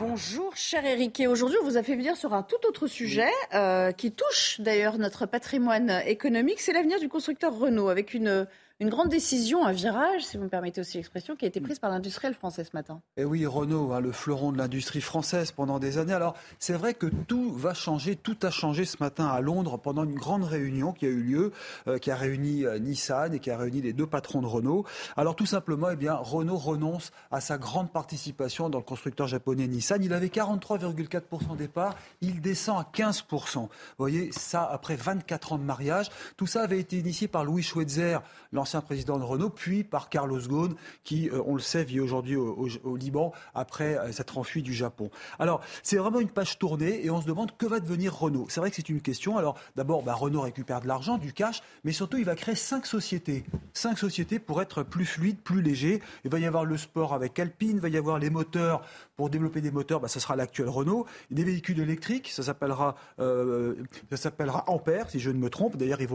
[0.00, 3.30] Bonjour cher Eric, et aujourd'hui on vous a fait venir sur un tout autre sujet
[3.54, 8.46] euh, qui touche d'ailleurs notre patrimoine économique, c'est l'avenir du constructeur Renault avec une
[8.84, 11.78] une grande décision, un virage, si vous me permettez aussi l'expression, qui a été prise
[11.78, 13.00] par l'industriel français ce matin.
[13.16, 16.12] Et eh oui, Renault, hein, le fleuron de l'industrie française pendant des années.
[16.12, 20.04] Alors, c'est vrai que tout va changer, tout a changé ce matin à Londres pendant
[20.04, 21.52] une grande réunion qui a eu lieu,
[21.88, 24.84] euh, qui a réuni euh, Nissan et qui a réuni les deux patrons de Renault.
[25.16, 29.66] Alors, tout simplement, eh bien, Renault renonce à sa grande participation dans le constructeur japonais
[29.66, 30.04] Nissan.
[30.04, 33.60] Il avait 43,4% des parts, il descend à 15%.
[33.60, 37.62] Vous voyez, ça, après 24 ans de mariage, tout ça avait été initié par Louis
[37.62, 38.18] Schweitzer,
[38.52, 42.36] l'ancien président de Renault, puis par Carlos Ghosn, qui, euh, on le sait, vit aujourd'hui
[42.36, 45.10] au, Liban après euh, s'être enfui du Japon.
[45.38, 48.46] Alors, c'est vraiment une page tournée et on se demande que va devenir Renault.
[48.48, 49.36] C'est vrai que c'est une question.
[49.38, 52.86] Alors, d'abord, bah, Renault récupère de l'argent, du cash, mais surtout, il va créer cinq
[52.86, 53.44] sociétés.
[53.72, 56.02] Cinq sociétés pour être plus fluide, plus léger.
[56.24, 58.82] Il va y avoir le sport avec Alpine, il va y avoir les moteurs
[59.16, 61.06] pour développer des moteurs, bah, ça sera l'actuel Renault.
[61.30, 63.74] Des véhicules électriques, ça s'appellera, euh,
[64.10, 65.76] ça s'appellera Ampère, si je ne me trompe.
[65.76, 66.08] D'ailleurs, il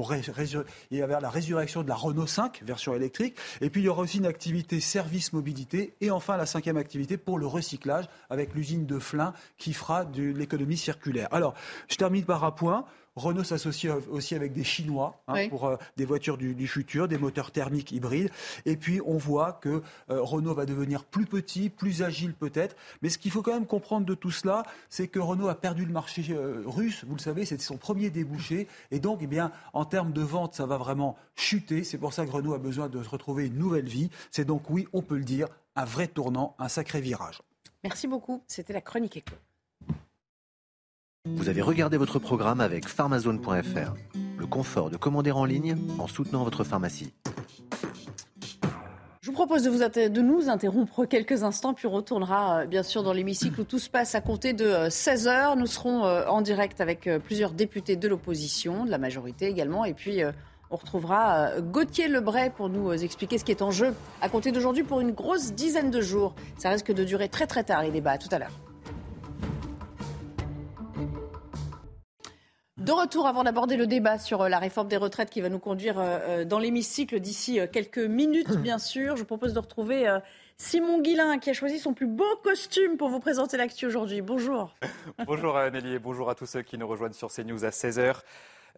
[0.91, 3.35] y avoir la résurrection de la Renault 5, version électrique.
[3.61, 5.93] Et puis, il y aura aussi une activité service mobilité.
[6.01, 10.23] Et enfin, la cinquième activité pour le recyclage, avec l'usine de Flins qui fera de
[10.23, 11.27] l'économie circulaire.
[11.31, 11.53] Alors,
[11.89, 12.85] je termine par un point.
[13.15, 17.51] Renault s'associe aussi avec des Chinois hein, pour euh, des voitures du, futur, des moteurs
[17.51, 18.29] thermiques hybrides.
[18.65, 22.75] Et puis on voit que euh, Renault va devenir plus petit, plus agile peut-être.
[23.01, 25.85] Mais ce qu'il faut quand même comprendre de tout cela, c'est que Renault a perdu
[25.85, 27.03] le marché euh, russe.
[27.05, 28.67] Vous le savez, c'était son premier débouché.
[28.91, 31.83] Et donc, eh bien, en termes de vente, ça va vraiment chuter.
[31.83, 34.09] C'est pour ça que Renault a besoin de retrouver une nouvelle vie.
[34.31, 37.41] C'est donc, oui, on peut le dire, un vrai tournant, un sacré virage.
[37.83, 38.43] Merci beaucoup.
[38.47, 39.35] C'était la chronique éco.
[41.25, 43.93] Vous avez regardé votre programme avec pharmazone.fr,
[44.37, 47.11] le confort de commander en ligne en soutenant votre pharmacie.
[49.21, 52.83] Je vous propose de, vous de nous interrompre quelques instants, puis on retournera euh, bien
[52.83, 55.51] sûr dans l'hémicycle où tout se passe à compter de 16h.
[55.51, 59.83] Euh, nous serons euh, en direct avec plusieurs députés de l'opposition, de la majorité également,
[59.83, 60.21] et puis
[60.71, 64.83] on retrouvera Gauthier Lebray pour nous expliquer ce qui est en jeu à compter d'aujourd'hui
[64.83, 66.33] pour une grosse dizaine de jours.
[66.57, 68.11] Ça risque de durer très très tard les débats.
[68.11, 68.68] À tout à l'heure.
[72.89, 75.59] De retour avant d'aborder le débat sur euh, la réforme des retraites qui va nous
[75.59, 79.15] conduire euh, euh, dans l'hémicycle d'ici quelques minutes, bien sûr.
[79.15, 80.11] Je vous propose de retrouver
[80.57, 84.21] Simon Guillain qui a choisi son plus beau costume pour vous présenter l'actu aujourd'hui.
[84.21, 84.73] Bonjour.
[85.27, 88.21] bonjour Nelly et bonjour à tous ceux qui nous rejoignent sur CNews à 16h.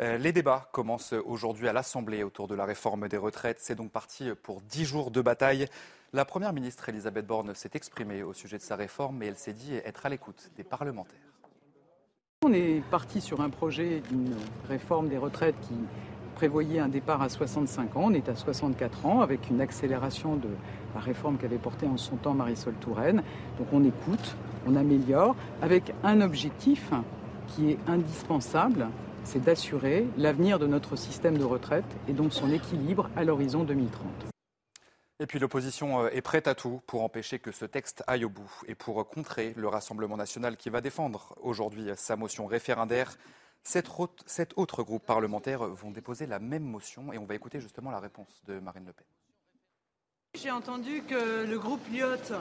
[0.02, 3.60] Euh, les débats commencent aujourd'hui à l'Assemblée autour de la réforme des retraites.
[3.62, 5.68] C'est donc parti pour dix jours de bataille.
[6.12, 9.54] La Première ministre Elisabeth Borne s'est exprimée au sujet de sa réforme, mais elle s'est
[9.54, 11.31] dit être à l'écoute des parlementaires.
[12.44, 14.34] On est parti sur un projet d'une
[14.68, 15.76] réforme des retraites qui
[16.34, 18.06] prévoyait un départ à 65 ans.
[18.06, 20.50] On est à 64 ans avec une accélération de
[20.96, 23.22] la réforme qu'avait portée en son temps Marisol Touraine.
[23.60, 26.90] Donc on écoute, on améliore avec un objectif
[27.46, 28.88] qui est indispensable,
[29.24, 34.32] c'est d'assurer l'avenir de notre système de retraite et donc son équilibre à l'horizon 2030.
[35.22, 38.30] Et puis l'opposition euh, est prête à tout pour empêcher que ce texte aille au
[38.30, 43.16] bout et pour contrer le Rassemblement national qui va défendre aujourd'hui sa motion référendaire.
[43.62, 43.88] Sept
[44.56, 48.42] autres groupes parlementaires vont déposer la même motion et on va écouter justement la réponse
[48.48, 49.06] de Marine Le Pen.
[50.34, 52.40] J'ai entendu que le groupe Lyot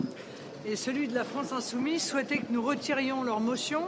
[0.65, 3.83] et celui de la France Insoumise souhaitaient que nous retirions leur motion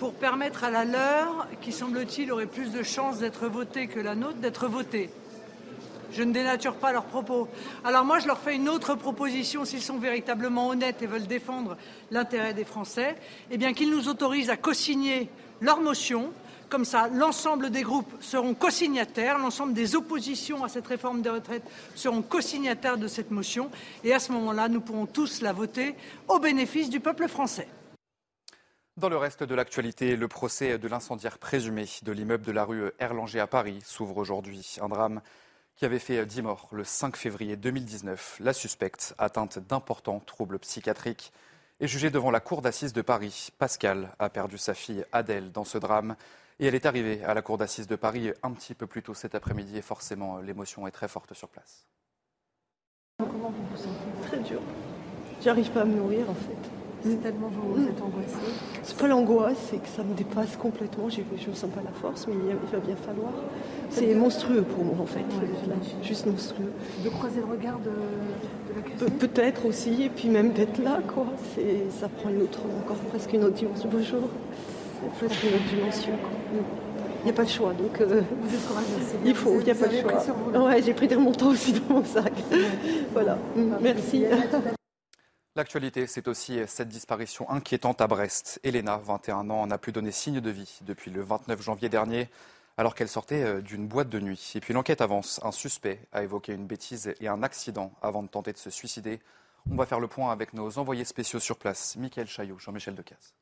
[0.00, 4.16] pour permettre à la leur, qui semble-t-il aurait plus de chances d'être votée que la
[4.16, 5.08] nôtre, d'être votée.
[6.12, 7.48] Je ne dénature pas leurs propos.
[7.84, 11.76] Alors moi, je leur fais une autre proposition, s'ils sont véritablement honnêtes et veulent défendre
[12.10, 13.16] l'intérêt des Français,
[13.50, 15.30] eh bien qu'ils nous autorisent à co-signer
[15.62, 16.32] leur motion.
[16.68, 21.68] Comme ça, l'ensemble des groupes seront co-signataires, l'ensemble des oppositions à cette réforme des retraites
[21.94, 23.70] seront co-signataires de cette motion.
[24.04, 25.94] Et à ce moment-là, nous pourrons tous la voter
[26.28, 27.68] au bénéfice du peuple français.
[28.98, 32.90] Dans le reste de l'actualité, le procès de l'incendiaire présumé de l'immeuble de la rue
[32.98, 34.76] Erlanger à Paris s'ouvre aujourd'hui.
[34.82, 35.22] Un drame
[35.82, 38.36] qui avait fait 10 morts le 5 février 2019.
[38.38, 41.32] La suspecte, atteinte d'importants troubles psychiatriques,
[41.80, 43.48] est jugée devant la cour d'assises de Paris.
[43.58, 46.14] Pascal a perdu sa fille Adèle dans ce drame
[46.60, 49.14] et elle est arrivée à la cour d'assises de Paris un petit peu plus tôt
[49.14, 51.84] cet après-midi et forcément l'émotion est très forte sur place.
[53.18, 54.28] Comment vous vous sentez?
[54.28, 54.60] Très dur.
[55.42, 56.71] J'arrive pas à me nourrir en fait.
[57.02, 61.08] C'est tellement vous, êtes angoissée C'est pas l'angoisse, c'est que ça me dépasse complètement.
[61.08, 63.32] Je ne sens pas la force, mais il va bien falloir.
[63.90, 65.24] C'est monstrueux pour moi en fait.
[66.02, 66.72] juste monstrueux.
[67.04, 71.26] De croiser le regard de, de Peut-être aussi, et puis même d'être là, quoi.
[71.90, 73.88] Ça prend une autre, encore presque une autre dimension.
[73.92, 74.28] Bonjour.
[75.18, 76.12] Presque une autre dimension.
[77.22, 78.00] Il n'y a pas de choix, donc.
[78.00, 79.14] Euh, vous êtes courageuse.
[79.24, 80.64] Il faut, il n'y a pas de choix.
[80.66, 82.32] Ouais, j'ai pris des remontants aussi dans mon sac.
[83.12, 83.38] voilà.
[83.80, 84.24] Merci.
[85.54, 88.58] L'actualité, c'est aussi cette disparition inquiétante à Brest.
[88.64, 92.30] Elena, 21 ans, n'a plus donné signe de vie depuis le 29 janvier dernier,
[92.78, 94.52] alors qu'elle sortait euh, d'une boîte de nuit.
[94.54, 95.40] Et puis l'enquête avance.
[95.42, 99.20] Un suspect a évoqué une bêtise et un accident avant de tenter de se suicider.
[99.70, 103.34] On va faire le point avec nos envoyés spéciaux sur place, Michael Chaillot, Jean-Michel Decaze.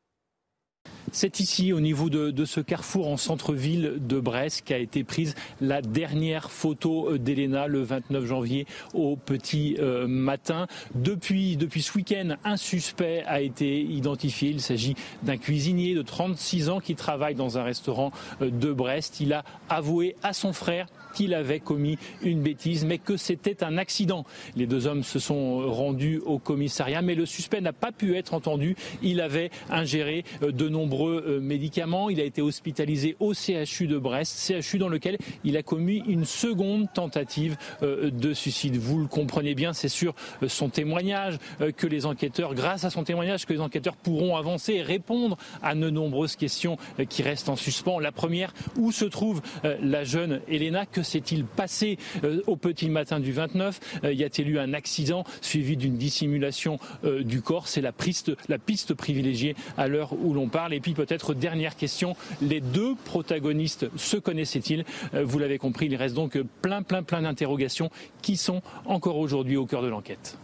[1.13, 5.83] C'est ici, au niveau de, ce carrefour en centre-ville de Brest, qu'a été prise la
[5.83, 10.69] dernière photo d'Elena le 29 janvier au petit euh, matin.
[10.95, 14.51] Depuis, depuis ce week-end, un suspect a été identifié.
[14.51, 19.19] Il s'agit d'un cuisinier de 36 ans qui travaille dans un restaurant euh, de Brest.
[19.19, 23.79] Il a avoué à son frère qu'il avait commis une bêtise, mais que c'était un
[23.79, 24.25] accident.
[24.57, 28.35] Les deux hommes se sont rendus au commissariat, mais le suspect n'a pas pu être
[28.35, 28.77] entendu.
[29.03, 32.11] Il avait ingéré euh, de nombreux euh, médicaments.
[32.11, 36.25] Il a été hospitalisé au CHU de Brest, CHU dans lequel il a commis une
[36.25, 38.77] seconde tentative euh, de suicide.
[38.77, 40.15] Vous le comprenez bien, c'est sur
[40.47, 41.39] son témoignage
[41.77, 45.75] que les enquêteurs, grâce à son témoignage, que les enquêteurs pourront avancer et répondre à
[45.75, 46.77] de nombreuses questions
[47.09, 47.99] qui restent en suspens.
[47.99, 53.33] La première, où se trouve la jeune Elena s'est-il passé euh, au petit matin du
[53.33, 57.69] 29 euh, Y a-t-il eu un accident suivi d'une dissimulation euh, du corps?
[57.69, 60.75] C'est la piste, la piste privilégiée à l'heure où l'on parle.
[60.75, 64.85] Et puis peut-être dernière question, les deux protagonistes se connaissaient-ils?
[65.13, 67.91] Vous l'avez compris, il reste donc plein, plein, plein d'interrogations
[68.23, 70.39] qui sont encore aujourd'hui au cœur de l'enquête.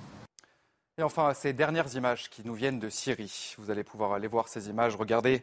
[0.98, 3.54] Et enfin, ces dernières images qui nous viennent de Syrie.
[3.58, 4.96] Vous allez pouvoir aller voir ces images.
[4.96, 5.42] Regardez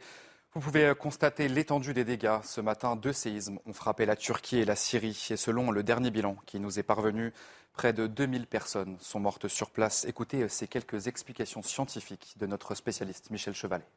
[0.56, 2.38] vous pouvez constater l'étendue des dégâts.
[2.44, 5.28] Ce matin, deux séismes ont frappé la Turquie et la Syrie.
[5.32, 7.34] Et selon le dernier bilan qui nous est parvenu,
[7.74, 10.06] près de 2000 personnes sont mortes sur place.
[10.06, 13.88] Écoutez ces quelques explications scientifiques de notre spécialiste Michel Chevalet.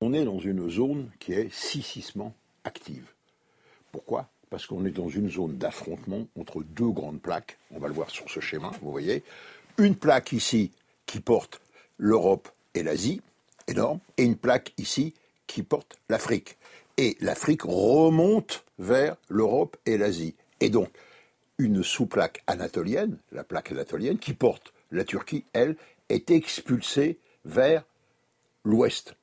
[0.00, 3.12] On est dans une zone qui est sississement active.
[3.92, 4.30] Pourquoi?
[4.48, 7.58] Parce qu'on est dans une zone d'affrontement entre deux grandes plaques.
[7.70, 9.22] On va le voir sur ce schéma, vous voyez.
[9.76, 10.72] Une plaque ici
[11.04, 11.60] qui porte
[11.98, 13.20] l'Europe et l'Asie,
[13.68, 15.12] énorme, et une plaque ici
[15.46, 16.56] qui porte l'Afrique.
[16.96, 20.34] Et l'Afrique remonte vers l'Europe et l'Asie.
[20.60, 20.88] Et donc,
[21.58, 25.76] une sous-plaque anatolienne, la plaque anatolienne, qui porte la Turquie, elle,
[26.08, 27.84] est expulsée vers
[28.64, 29.14] l'ouest.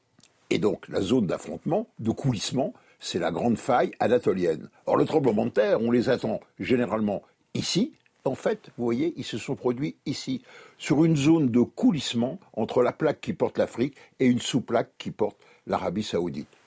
[0.49, 4.69] Et donc, la zone d'affrontement, de coulissement, c'est la grande faille anatolienne.
[4.85, 7.93] Or, le tremblement de terre, on les attend généralement ici.
[8.25, 10.43] En fait, vous voyez, ils se sont produits ici,
[10.77, 15.09] sur une zone de coulissement entre la plaque qui porte l'Afrique et une sous-plaque qui
[15.09, 16.61] porte l'Arabie saoudite.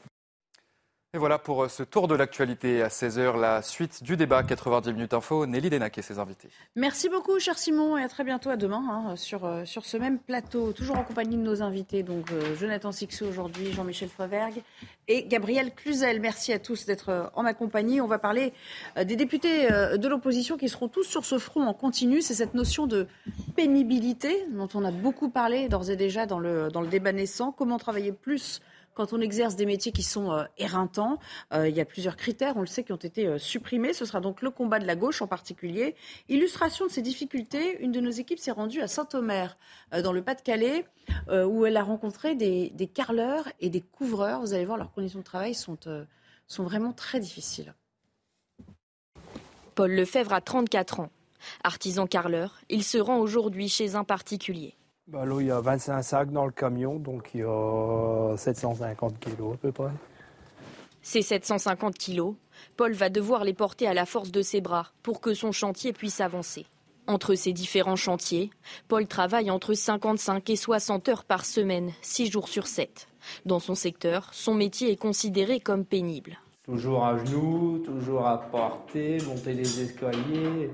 [1.15, 4.93] Et voilà pour euh, ce tour de l'actualité à 16h, la suite du débat 90
[4.93, 5.47] minutes info.
[5.47, 6.49] Nelly Denac et ses invités.
[6.75, 9.97] Merci beaucoup, cher Simon, et à très bientôt à demain hein, sur, euh, sur ce
[9.97, 14.61] même plateau, toujours en compagnie de nos invités, donc euh, Jonathan Sixou aujourd'hui, Jean-Michel Fauvergue
[15.07, 16.21] et Gabriel Cluzel.
[16.21, 18.01] Merci à tous d'être en ma compagnie.
[18.01, 18.53] On va parler
[18.97, 22.23] des députés de l'opposition qui seront tous sur ce front en continu.
[22.23, 23.07] C'est cette notion de
[23.55, 27.53] pénibilité dont on a beaucoup parlé d'ores et déjà dans le, dans le débat naissant.
[27.53, 28.63] Comment travailler plus
[28.95, 31.19] quand on exerce des métiers qui sont euh, éreintants.
[31.53, 33.93] Euh, il y a plusieurs critères, on le sait, qui ont été euh, supprimés.
[33.93, 35.97] Ce sera donc le combat de la gauche en particulier.
[36.29, 39.57] Illustration de ces difficultés, une de nos équipes s'est rendue à Saint-Omer,
[40.03, 40.87] dans le Pas-de-Calais,
[41.31, 44.41] où elle a rencontré des, carleurs et des couvreurs.
[44.41, 45.79] Vous allez voir, leurs conditions de travail sont,
[46.47, 47.75] sont vraiment très difficiles.
[49.75, 51.11] Paul Lefebvre a 34 ans.
[51.63, 54.77] Artisan carleur, il se rend aujourd'hui chez un particulier.
[55.07, 59.21] Ben là, il y a 25 sacs dans le camion, donc il y a 750
[59.21, 59.91] kilos à peu près.
[61.03, 62.35] Ces 750 kilos,
[62.79, 65.93] Paul va devoir les porter à la force de ses bras pour que son chantier
[65.93, 66.65] puisse avancer.
[67.07, 68.49] Entre ces différents chantiers,
[68.89, 73.07] Paul travaille entre 55 et 60 heures par semaine, 6 jours sur 7.
[73.45, 76.39] Dans son secteur, son métier est considéré comme pénible.
[76.65, 80.71] Toujours à genoux, toujours à porter, monter les escaliers.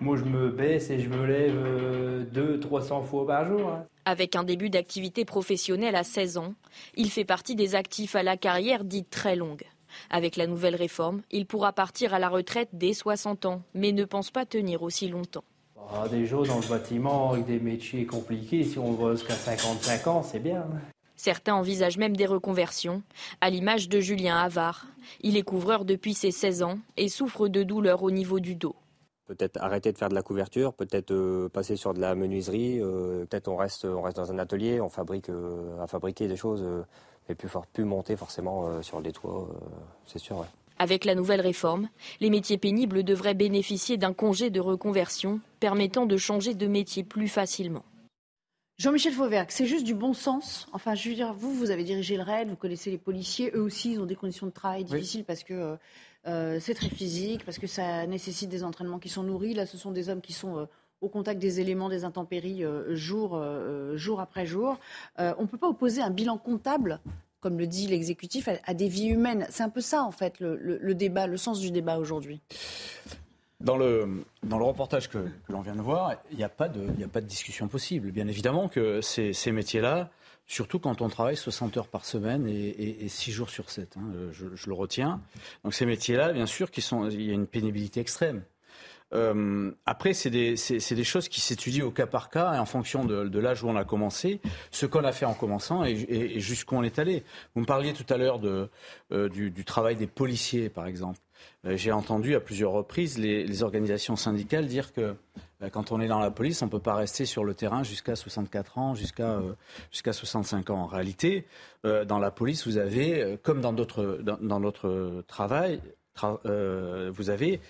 [0.00, 3.68] Moi, je me baisse et je me lève 200-300 euh, fois par jour.
[3.68, 3.86] Hein.
[4.04, 6.54] Avec un début d'activité professionnelle à 16 ans,
[6.96, 9.64] il fait partie des actifs à la carrière dite très longue.
[10.10, 14.04] Avec la nouvelle réforme, il pourra partir à la retraite dès 60 ans, mais ne
[14.04, 15.44] pense pas tenir aussi longtemps.
[15.92, 20.22] Ah, déjà, dans le bâtiment, avec des métiers compliqués, si on va jusqu'à 55 ans,
[20.22, 20.58] c'est bien.
[20.58, 20.80] Hein.
[21.16, 23.02] Certains envisagent même des reconversions,
[23.40, 24.86] à l'image de Julien Havard.
[25.22, 28.76] Il est couvreur depuis ses 16 ans et souffre de douleurs au niveau du dos.
[29.26, 33.24] Peut-être arrêter de faire de la couverture, peut-être euh, passer sur de la menuiserie, euh,
[33.24, 36.64] peut-être on reste, on reste dans un atelier, on fabrique euh, à fabriquer des choses,
[37.28, 39.48] et puis plus monter forcément sur les toits,
[40.06, 40.46] c'est sûr.
[40.78, 41.88] Avec la nouvelle réforme,
[42.20, 47.28] les métiers pénibles devraient bénéficier d'un congé de reconversion permettant de changer de métier plus
[47.28, 47.84] facilement.
[48.78, 50.68] Jean-Michel Fauvergue, c'est juste du bon sens?
[50.72, 53.62] Enfin, je veux dire, vous, vous avez dirigé le RAID, vous connaissez les policiers, eux
[53.62, 55.76] aussi, ils ont des conditions de travail difficiles parce que
[56.26, 59.54] euh, c'est très physique parce que ça nécessite des entraînements qui sont nourris.
[59.54, 60.64] Là, ce sont des hommes qui sont euh,
[61.00, 63.40] au contact des éléments, des intempéries, euh, jour,
[64.20, 64.78] après jour.
[65.18, 67.00] on ne peut pas opposer un bilan comptable,
[67.40, 69.46] comme le dit l'exécutif, à, des vies humaines.
[69.50, 72.40] C'est un peu ça, en fait, le, débat, le sens du débat aujourd'hui.
[73.60, 76.88] Dans le, dans le reportage que, l'on vient de voir, il n'y a, pas de,
[77.02, 78.10] a pas de discussion possible.
[78.10, 80.10] Bien évidemment que ces, ces métiers-là,
[80.46, 83.96] Surtout quand on travaille 60 heures par semaine et, et, 6 jours sur 7.
[83.96, 85.20] Hein, je, je, le retiens.
[85.64, 88.42] Donc ces métiers-là, bien sûr, qui sont, il y a une pénibilité extrême.
[89.14, 93.04] Euh, après, c'est des, des, choses qui s'étudient au cas par cas et en fonction
[93.04, 94.40] de, de l'âge où on a commencé,
[94.72, 97.22] ce qu'on a fait en commençant et, et, jusqu'où on est allé.
[97.54, 101.20] Vous me parliez tout à l'heure euh, du, du, travail des policiers, par exemple.
[101.66, 105.14] Euh, j'ai entendu à plusieurs reprises les, organisations syndicales dire que
[105.62, 107.82] euh, quand on est dans la police, on ne peut pas rester sur le terrain
[107.82, 109.52] jusqu'à 64 ans, jusqu'à euh,
[109.90, 110.82] jusqu'à 65 ans.
[110.82, 111.46] En réalité,
[111.84, 115.80] dans la police, vous avez, comme dans d'autres dans, dans, notre travail,
[116.20, 117.60] vous avez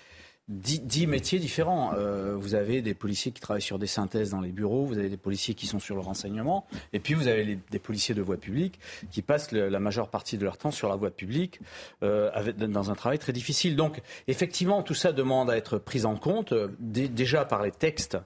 [0.47, 1.93] dix, métiers différents.
[1.95, 5.09] Euh, vous avez des policiers qui travaillent sur des synthèses dans les bureaux, vous avez
[5.09, 8.37] des policiers qui sont sur le renseignement, et puis vous avez des policiers de voie
[8.37, 8.79] publique
[9.11, 11.59] qui passent la majeure partie de leur temps sur la voie publique
[12.03, 13.75] euh, dans un travail très difficile.
[13.75, 18.17] Donc effectivement, tout ça demande à être pris en compte euh, déjà par les textes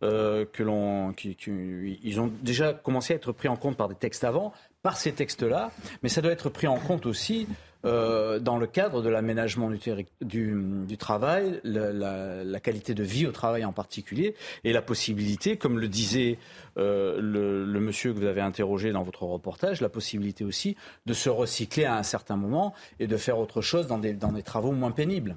[0.00, 4.52] que l'on, ils ont déjà commencé à être pris en compte par des textes avant,
[4.82, 7.48] par ces textes-là, mais ça doit être pris en compte aussi
[7.86, 13.72] euh, dans le cadre de l'aménagement du, travail, la, qualité de vie au travail en
[13.72, 16.38] particulier, et la possibilité, comme le disait
[16.78, 21.28] euh, le, monsieur que vous avez interrogé dans votre reportage, la possibilité aussi de se
[21.28, 25.36] recycler à un certain moment et de faire autre chose dans des travaux moins pénibles.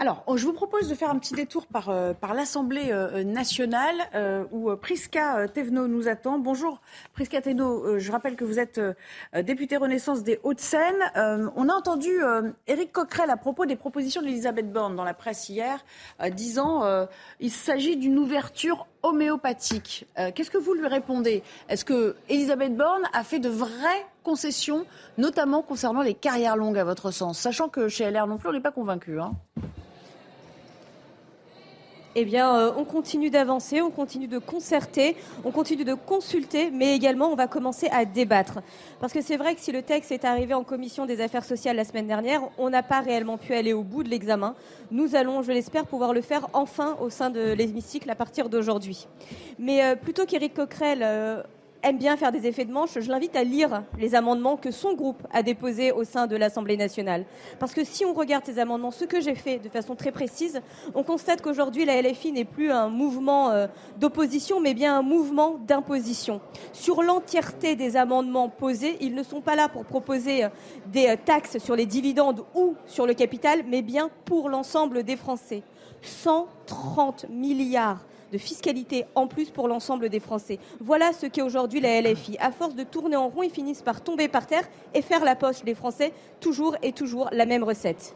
[0.00, 4.44] Alors, je vous propose de faire un petit détour par, euh, l'Assemblée euh, nationale euh,
[4.52, 6.38] où Priska Thévenot nous attend.
[6.38, 6.80] Bonjour
[7.14, 8.80] Priska Thévenot, je rappelle que vous êtes
[9.34, 11.50] députée Renaissance des Hauts-de-Seine.
[11.56, 12.10] on a entendu
[12.68, 15.84] Éric Coquerel à propos des propositions d'Elisabeth Borne dans la presse hier,
[16.30, 16.84] disant
[17.40, 20.06] il s'agit d'une ouverture homéopathique.
[20.34, 21.42] Qu'est-ce que vous lui répondez?
[21.68, 26.84] Est-ce que Elisabeth Borne a fait de vraies concessions, notamment concernant les carrières longues à
[26.84, 27.38] votre sens?
[27.38, 29.20] Sachant que chez LR non plus, on n'est pas convaincu.
[29.20, 29.32] Hein
[32.20, 36.94] eh bien, euh, on continue d'avancer, on continue de concerter, on continue de consulter, mais
[36.94, 38.60] également on va commencer à débattre.
[39.00, 41.76] Parce que c'est vrai que si le texte est arrivé en commission des affaires sociales
[41.76, 44.54] la semaine dernière, on n'a pas réellement pu aller au bout de l'examen.
[44.90, 49.06] Nous allons, je l'espère, pouvoir le faire enfin au sein de l'hémicycle à partir d'aujourd'hui.
[49.58, 51.42] Mais euh, plutôt qu'Éric Coquerel, euh,
[51.82, 54.94] aime bien faire des effets de manche, je l'invite à lire les amendements que son
[54.94, 57.24] groupe a déposés au sein de l'Assemblée nationale.
[57.58, 60.60] Parce que si on regarde ces amendements, ce que j'ai fait de façon très précise,
[60.94, 63.66] on constate qu'aujourd'hui la LFI n'est plus un mouvement euh,
[63.98, 66.40] d'opposition, mais bien un mouvement d'imposition.
[66.72, 70.48] Sur l'entièreté des amendements posés, ils ne sont pas là pour proposer euh,
[70.86, 75.16] des euh, taxes sur les dividendes ou sur le capital, mais bien pour l'ensemble des
[75.16, 75.62] Français.
[76.02, 80.58] 130 milliards de fiscalité en plus pour l'ensemble des Français.
[80.80, 82.36] Voilà ce qu'est aujourd'hui la LFI.
[82.40, 85.36] À force de tourner en rond, ils finissent par tomber par terre et faire la
[85.36, 86.12] poche des Français.
[86.40, 88.14] Toujours et toujours la même recette.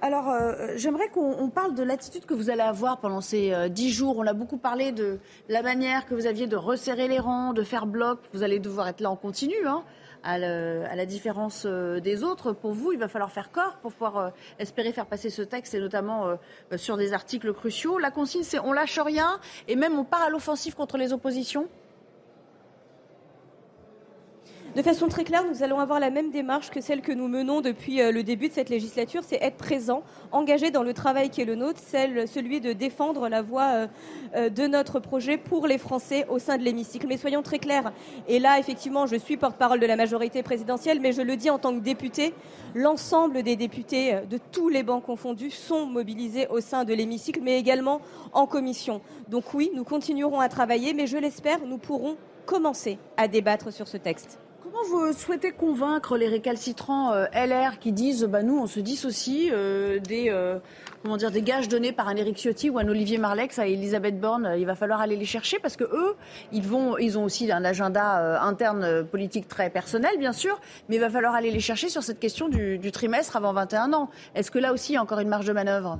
[0.00, 3.90] Alors, euh, j'aimerais qu'on parle de l'attitude que vous allez avoir pendant ces euh, dix
[3.90, 4.16] jours.
[4.18, 5.18] On a beaucoup parlé de
[5.48, 8.20] la manière que vous aviez de resserrer les rangs, de faire bloc.
[8.32, 9.56] Vous allez devoir être là en continu.
[9.66, 9.82] Hein
[10.22, 12.52] à, la différence euh, des autres.
[12.52, 15.74] Pour vous, il va falloir faire corps pour pouvoir euh, espérer faire passer ce texte,
[15.74, 17.98] et notamment euh, sur des articles cruciaux.
[17.98, 21.68] La consigne, c'est on lâche rien et même on part à l'offensive contre les oppositions
[24.78, 27.60] de façon très claire, nous allons avoir la même démarche que celle que nous menons
[27.62, 31.40] depuis euh, le début de cette législature, c'est être présent, engagé dans le travail qui
[31.40, 33.86] est le nôtre, celui de défendre la voix euh,
[34.36, 37.08] euh, de notre projet pour les Français au sein de l'hémicycle.
[37.08, 37.92] Mais soyons très clairs,
[38.28, 41.58] et là effectivement je suis porte-parole de la majorité présidentielle, mais je le dis en
[41.58, 42.32] tant que député,
[42.76, 47.58] l'ensemble des députés de tous les bancs confondus sont mobilisés au sein de l'hémicycle, mais
[47.58, 48.00] également
[48.32, 49.00] en commission.
[49.28, 52.16] Donc oui, nous continuerons à travailler, mais je l'espère, nous pourrons
[52.46, 54.38] commencer à débattre sur ce texte.
[54.70, 59.50] Comment vous souhaitez convaincre les récalcitrants euh, LR qui disent bah, nous, on se dissocie
[59.50, 60.58] euh, des, euh,
[61.32, 64.66] des gages donnés par un Éric Ciotti ou un Olivier Marlex à Elisabeth Borne Il
[64.66, 66.16] va falloir aller les chercher parce que eux,
[66.52, 71.00] ils, vont, ils ont aussi un agenda interne politique très personnel, bien sûr, mais il
[71.00, 74.10] va falloir aller les chercher sur cette question du, du trimestre avant 21 ans.
[74.34, 75.98] Est-ce que là aussi, il y a encore une marge de manœuvre?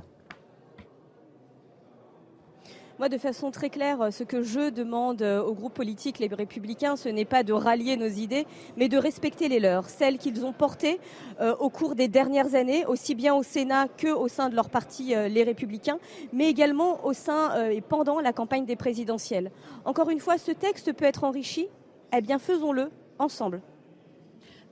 [2.99, 6.97] Moi, de façon très claire, ce que je demande euh, aux groupes politiques, les républicains,
[6.97, 8.45] ce n'est pas de rallier nos idées,
[8.75, 10.99] mais de respecter les leurs, celles qu'ils ont portées
[11.39, 15.15] euh, au cours des dernières années, aussi bien au Sénat qu'au sein de leur parti,
[15.15, 15.97] euh, les républicains,
[16.33, 19.49] mais également au sein et pendant la campagne des présidentielles.
[19.85, 21.69] Encore une fois, ce texte peut être enrichi,
[22.13, 23.61] eh bien faisons-le ensemble.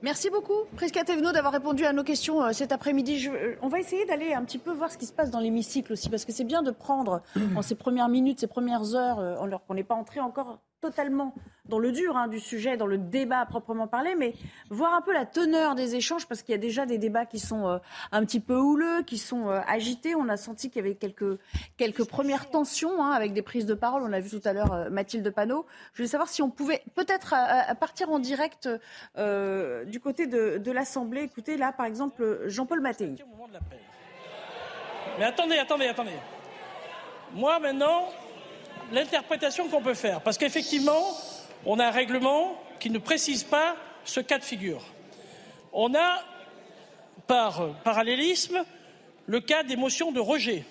[0.00, 3.28] Merci beaucoup, Prisca Thévenot, d'avoir répondu à nos questions euh, cet après-midi.
[3.28, 5.92] Euh, on va essayer d'aller un petit peu voir ce qui se passe dans l'hémicycle
[5.92, 7.20] aussi, parce que c'est bien de prendre
[7.56, 11.34] en ces premières minutes, ces premières heures, euh, alors qu'on n'est pas entré encore totalement
[11.68, 14.34] dans le dur hein, du sujet, dans le débat à proprement parler, mais
[14.70, 17.38] voir un peu la teneur des échanges, parce qu'il y a déjà des débats qui
[17.38, 17.78] sont euh,
[18.10, 20.14] un petit peu houleux, qui sont euh, agités.
[20.14, 21.38] On a senti qu'il y avait quelques,
[21.76, 24.02] quelques premières tensions hein, avec des prises de parole.
[24.02, 25.66] On a vu tout à l'heure euh, Mathilde Panot.
[25.92, 27.34] Je voulais savoir si on pouvait peut-être
[27.78, 28.68] partir en direct
[29.16, 31.22] du côté de, l'Assemblée.
[31.22, 33.14] Écoutez, là, par exemple, Jean-Paul Mattei.
[35.18, 36.12] Mais attendez, attendez, attendez.
[37.34, 38.08] Moi, maintenant,
[38.92, 40.20] l'interprétation qu'on peut faire.
[40.20, 41.16] Parce qu'effectivement,
[41.64, 44.82] on a un règlement qui ne précise pas ce cas de figure.
[45.72, 46.22] On a,
[47.26, 48.64] par parallélisme,
[49.26, 50.64] le cas des motions de rejet,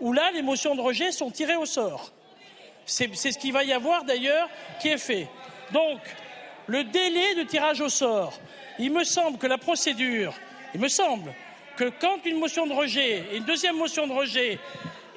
[0.00, 2.12] où là, les motions de rejet sont tirées au sort.
[2.86, 4.48] C'est ce qu'il va y avoir d'ailleurs
[4.80, 5.28] qui est fait.
[5.72, 6.00] Donc,
[6.66, 8.38] le délai de tirage au sort,
[8.78, 10.34] il me semble que la procédure,
[10.74, 11.32] il me semble
[11.76, 14.58] que quand une motion de rejet et une deuxième motion de rejet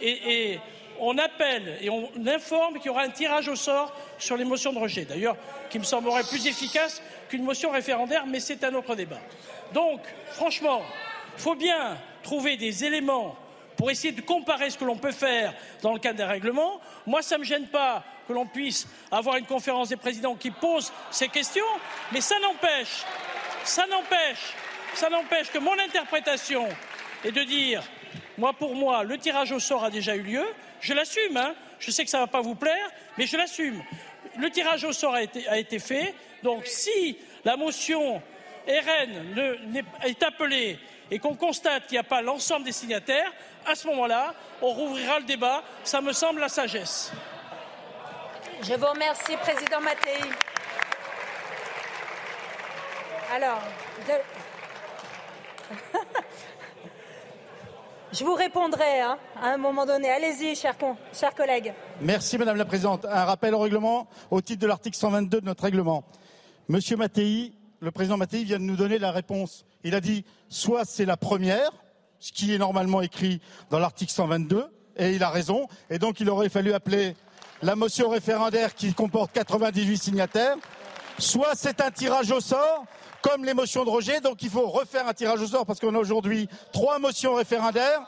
[0.01, 0.59] est,
[0.99, 4.73] on appelle et on informe qu'il y aura un tirage au sort sur les motions
[4.73, 5.05] de rejet.
[5.05, 5.37] D'ailleurs,
[5.69, 9.19] qui me semblerait plus efficace qu'une motion référendaire, mais c'est un autre débat.
[9.73, 10.81] Donc, franchement,
[11.35, 13.35] il faut bien trouver des éléments
[13.75, 16.81] pour essayer de comparer ce que l'on peut faire dans le cadre des règlements.
[17.05, 20.51] Moi, ça ne me gêne pas que l'on puisse avoir une conférence des présidents qui
[20.51, 21.63] pose ces questions,
[22.11, 23.05] mais ça n'empêche,
[23.63, 24.53] ça n'empêche,
[24.95, 26.67] ça n'empêche que mon interprétation
[27.23, 27.83] est de dire,
[28.37, 30.45] moi pour moi, le tirage au sort a déjà eu lieu,
[30.81, 31.55] je l'assume, hein.
[31.79, 33.83] je sais que ça ne va pas vous plaire, mais je l'assume.
[34.37, 36.13] Le tirage au sort a été, fait,
[36.43, 38.21] donc si la motion
[38.67, 40.77] RN est appelée
[41.09, 43.31] et qu'on constate qu'il n'y a pas l'ensemble des signataires,
[43.65, 45.63] à ce moment-là, on rouvrira le débat.
[45.83, 47.11] Ça me semble la sagesse.
[48.61, 50.19] Je vous remercie, Président Mattei.
[53.33, 53.61] Alors,
[58.17, 60.09] Je vous répondrai hein, à un moment donné.
[60.09, 60.75] Allez-y, chers,
[61.13, 61.71] chers collègues.
[62.01, 63.05] Merci, Madame la Présidente.
[63.05, 66.03] Un rappel au règlement au titre de l'article 122 de notre règlement.
[66.67, 69.65] Monsieur Mattei, le président Mattei vient de nous donner la réponse.
[69.83, 71.69] Il a dit soit c'est la première,
[72.17, 73.39] ce qui est normalement écrit
[73.69, 74.65] dans l'article 122,
[74.97, 75.67] et il a raison.
[75.91, 77.15] Et donc il aurait fallu appeler
[77.61, 80.55] la motion référendaire qui comporte 98 signataires,
[81.19, 82.85] soit c'est un tirage au sort,
[83.21, 84.21] comme les motions de rejet.
[84.21, 88.01] Donc il faut refaire un tirage au sort parce qu'on a aujourd'hui trois motions référendaires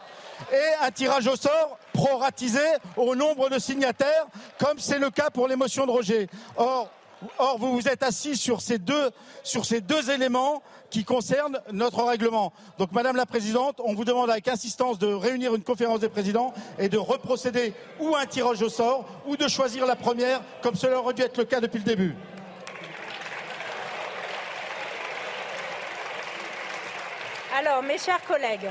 [0.51, 2.59] et un tirage au sort proratisé
[2.95, 6.27] au nombre de signataires, comme c'est le cas pour les motions de rejet.
[6.55, 6.89] Or,
[7.37, 9.09] Or, vous vous êtes assis sur ces deux,
[9.43, 12.53] sur ces deux éléments qui concernent notre règlement.
[12.77, 16.53] Donc, Madame la Présidente, on vous demande avec insistance de réunir une conférence des présidents
[16.79, 20.99] et de reprocéder ou un tirage au sort ou de choisir la première, comme cela
[20.99, 22.15] aurait dû être le cas depuis le début.
[27.59, 28.69] Alors, mes chers collègues,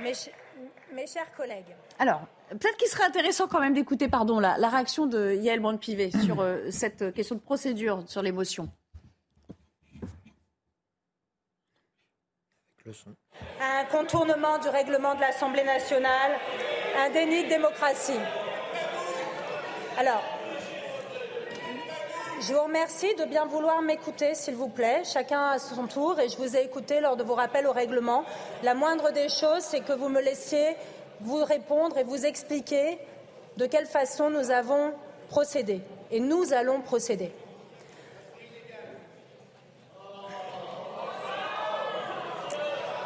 [0.00, 1.72] mes, chers collègues.
[2.00, 6.10] Alors, peut-être qu'il serait intéressant quand même d'écouter, pardon, la, la, réaction de Yael Brand-Pivet
[6.24, 8.68] sur euh, cette question de procédure, sur l'émotion.
[13.60, 16.32] Un contournement du règlement de l'Assemblée nationale,
[16.98, 18.18] un déni de démocratie.
[19.96, 20.24] Alors,
[22.40, 26.28] je vous remercie de bien vouloir m'écouter, s'il vous plaît, chacun à son tour, et
[26.28, 28.24] je vous ai écouté lors de vos rappels au règlement.
[28.62, 30.76] La moindre des choses, c'est que vous me laissiez
[31.20, 32.98] vous répondre et vous expliquer
[33.56, 34.92] de quelle façon nous avons
[35.28, 35.80] procédé.
[36.10, 37.32] Et nous allons procéder.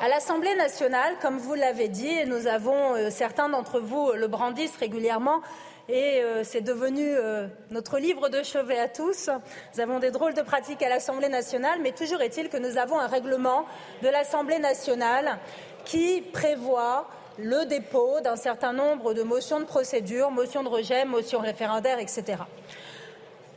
[0.02, 4.26] À l'Assemblée nationale, comme vous l'avez dit, et nous avons, euh, certains d'entre vous le
[4.26, 5.40] brandissent régulièrement,
[5.88, 9.30] et euh, c'est devenu euh, notre livre de chevet à tous.
[9.74, 12.98] Nous avons des drôles de pratiques à l'Assemblée nationale, mais toujours est-il que nous avons
[12.98, 13.66] un règlement
[14.02, 15.38] de l'Assemblée nationale
[15.84, 17.08] qui prévoit
[17.38, 22.36] le dépôt d'un certain nombre de motions de procédure, motions de rejet, motions référendaires, etc.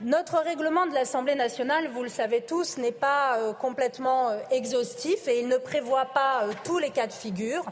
[0.02, 5.40] Notre règlement de l'Assemblée nationale, vous le savez tous, n'est pas euh, complètement exhaustif et
[5.40, 7.64] il ne prévoit pas tous les cas de figure.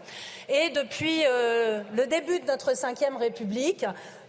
[0.47, 3.85] Et depuis le début de notre cinquième République,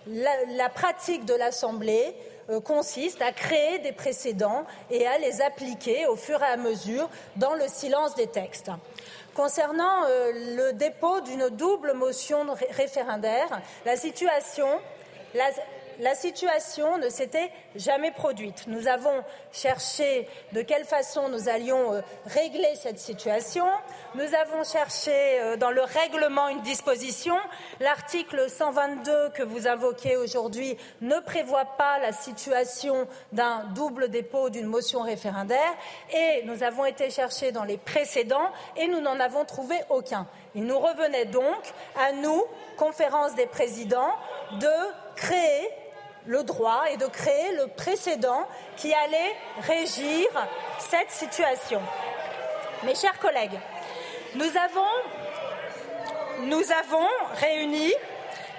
[0.07, 2.15] la, pratique de l'Assemblée
[2.51, 7.09] euh, consiste à créer des précédents et à les appliquer au fur et à mesure
[7.37, 8.71] dans le silence des textes.
[9.35, 14.69] Concernant euh, le dépôt d'une double motion référendaire, la situation,
[15.35, 15.51] la
[16.15, 18.67] situation ne s'était jamais produite.
[18.67, 19.23] Nous avons
[19.53, 23.67] cherché de quelle façon nous allions euh, régler cette situation.
[24.15, 27.37] Nous avons cherché euh, dans le règlement une disposition.
[27.81, 34.67] L'article 122 que vous invoquez aujourd'hui ne prévoit pas la situation d'un double dépôt d'une
[34.67, 35.75] motion référendaire
[36.13, 40.27] et nous avons été chercher dans les précédents et nous n'en avons trouvé aucun.
[40.55, 41.61] Il nous revenait donc
[41.97, 42.45] à nous,
[42.77, 44.15] conférence des présidents,
[44.61, 44.71] de
[45.17, 45.69] créer
[46.27, 48.47] le droit et de créer le précédent
[48.77, 50.27] qui allait régir
[50.79, 51.81] cette situation.
[52.85, 53.59] Mes chers collègues,
[54.35, 54.91] nous avons,
[56.41, 57.09] nous avons
[57.41, 57.93] réuni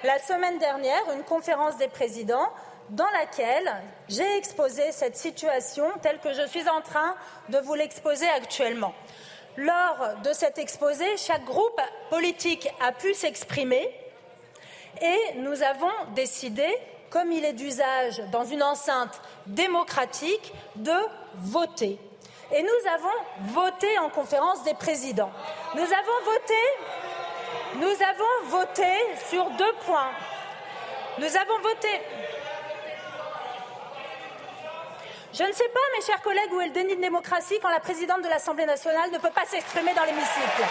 [0.03, 2.49] la semaine dernière une conférence des présidents
[2.89, 3.73] dans laquelle
[4.07, 7.15] j'ai exposé cette situation telle que je suis en train
[7.49, 8.93] de vous l'exposer actuellement.
[9.57, 13.89] Lors de cet exposé, chaque groupe politique a pu s'exprimer
[15.01, 16.67] et nous avons décidé
[17.15, 20.91] comme il est d'usage dans une enceinte démocratique, de
[21.35, 21.97] voter.
[22.51, 25.31] Et nous avons voté en conférence des présidents.
[25.75, 26.25] Nous avons
[28.49, 28.91] voté,
[29.29, 30.11] sur deux points.
[31.17, 32.01] Nous avons voté.
[35.33, 37.79] Je ne sais pas, mes chers collègues, où est le déni de démocratie quand la
[37.79, 40.63] présidente de l'Assemblée nationale ne peut pas s'exprimer dans l'hémicycle.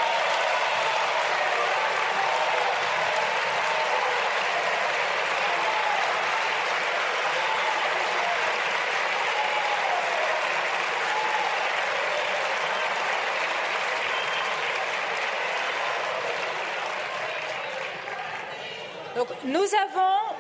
[19.45, 20.35] Nous avons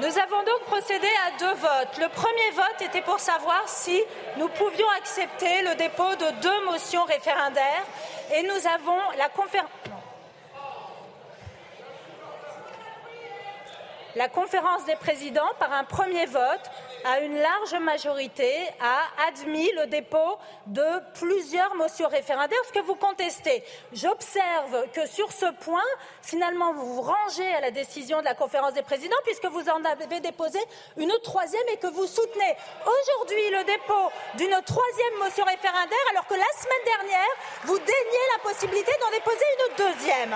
[0.00, 1.98] Nous avons donc procédé à deux votes.
[1.98, 4.02] Le premier vote était pour savoir si
[4.36, 7.84] nous pouvions accepter le dépôt de deux motions référendaires
[8.34, 9.70] et nous avons la conférence.
[14.16, 16.70] La conférence des présidents, par un premier vote,
[17.04, 18.50] à une large majorité,
[18.80, 20.84] a admis le dépôt de
[21.18, 23.62] plusieurs motions référendaires, ce que vous contestez.
[23.92, 25.84] J'observe que sur ce point,
[26.22, 29.84] finalement, vous vous rangez à la décision de la conférence des présidents, puisque vous en
[29.84, 30.58] avez déposé
[30.96, 36.34] une troisième et que vous soutenez aujourd'hui le dépôt d'une troisième motion référendaire, alors que
[36.34, 37.30] la semaine dernière,
[37.64, 40.34] vous déniez la possibilité d'en déposer une deuxième.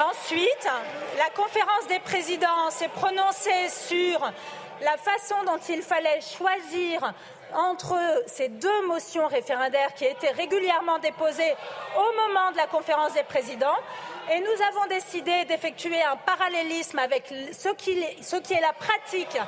[0.00, 0.68] Ensuite,
[1.18, 4.20] la conférence des présidents s'est prononcée sur
[4.80, 7.12] la façon dont il fallait choisir
[7.54, 11.54] entre ces deux motions référendaires qui étaient régulièrement déposées
[11.96, 13.76] au moment de la conférence des présidents.
[14.32, 19.38] Et nous avons décidé d'effectuer un parallélisme avec ce qui, est la pratique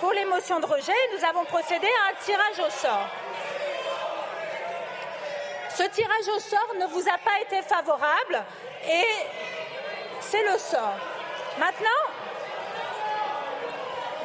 [0.00, 3.08] pour les motions de rejet, nous avons procédé à un tirage au sort.
[5.70, 8.44] Ce tirage au sort ne vous a pas été favorable
[8.86, 9.06] et
[10.20, 11.13] c'est le sort.
[11.58, 11.88] Maintenant,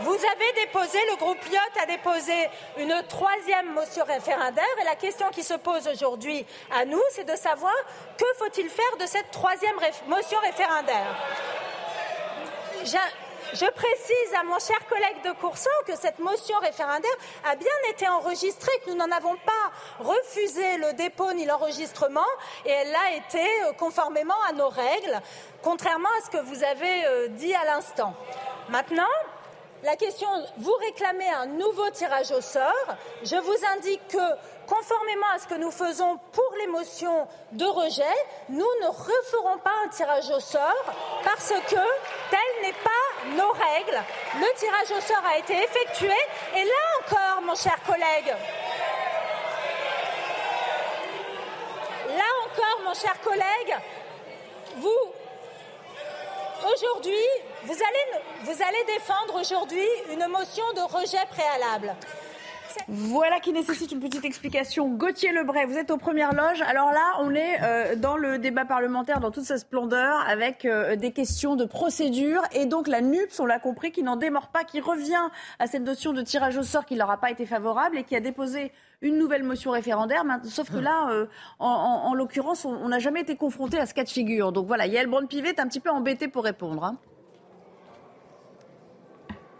[0.02, 2.34] vous avez déposé, le groupe Lyot a déposé
[2.78, 7.36] une troisième motion référendaire et la question qui se pose aujourd'hui à nous, c'est de
[7.36, 7.74] savoir
[8.18, 9.76] que faut-il faire de cette troisième
[10.08, 11.16] motion référendaire?
[13.54, 17.10] Je précise à mon cher collègue de Courson que cette motion référendaire
[17.50, 22.28] a bien été enregistrée, que nous n'en avons pas refusé le dépôt ni l'enregistrement,
[22.66, 25.20] et elle a été euh, conformément à nos règles,
[25.64, 28.14] contrairement à ce que vous avez euh, dit à l'instant.
[28.70, 29.04] Maintenant,
[29.82, 30.28] la question,
[30.58, 32.96] vous réclamez un nouveau tirage au sort.
[33.24, 38.04] Je vous indique que, conformément à ce que nous faisons pour les motions de rejet,
[38.50, 40.84] nous ne referons pas un tirage au sort
[41.24, 41.76] parce que
[42.30, 44.02] telle n'est pas nos règles.
[44.36, 46.18] Le tirage au sort a été effectué
[46.56, 48.36] et là encore, mon cher collègue,
[52.10, 53.76] là encore, mon cher collègue,
[54.78, 55.14] vous
[56.74, 57.26] aujourd'hui,
[57.64, 61.96] vous allez, vous allez défendre aujourd'hui une motion de rejet préalable.
[62.88, 64.90] Voilà qui nécessite une petite explication.
[64.90, 66.62] Gauthier Lebray, vous êtes aux premières loges.
[66.62, 70.96] Alors là, on est euh, dans le débat parlementaire dans toute sa splendeur avec euh,
[70.96, 72.42] des questions de procédure.
[72.54, 75.84] Et donc la NUPS, on l'a compris, qui n'en démord pas, qui revient à cette
[75.84, 78.20] notion de tirage au sort qui ne leur a pas été favorable et qui a
[78.20, 80.24] déposé une nouvelle motion référendaire.
[80.44, 81.26] Sauf que là, euh,
[81.60, 84.52] en, l'occurrence, on n'a jamais été confronté à ce cas de figure.
[84.52, 86.84] Donc voilà, Yael Braun-Pivet est un petit peu embêté pour répondre.
[86.84, 86.98] Hein.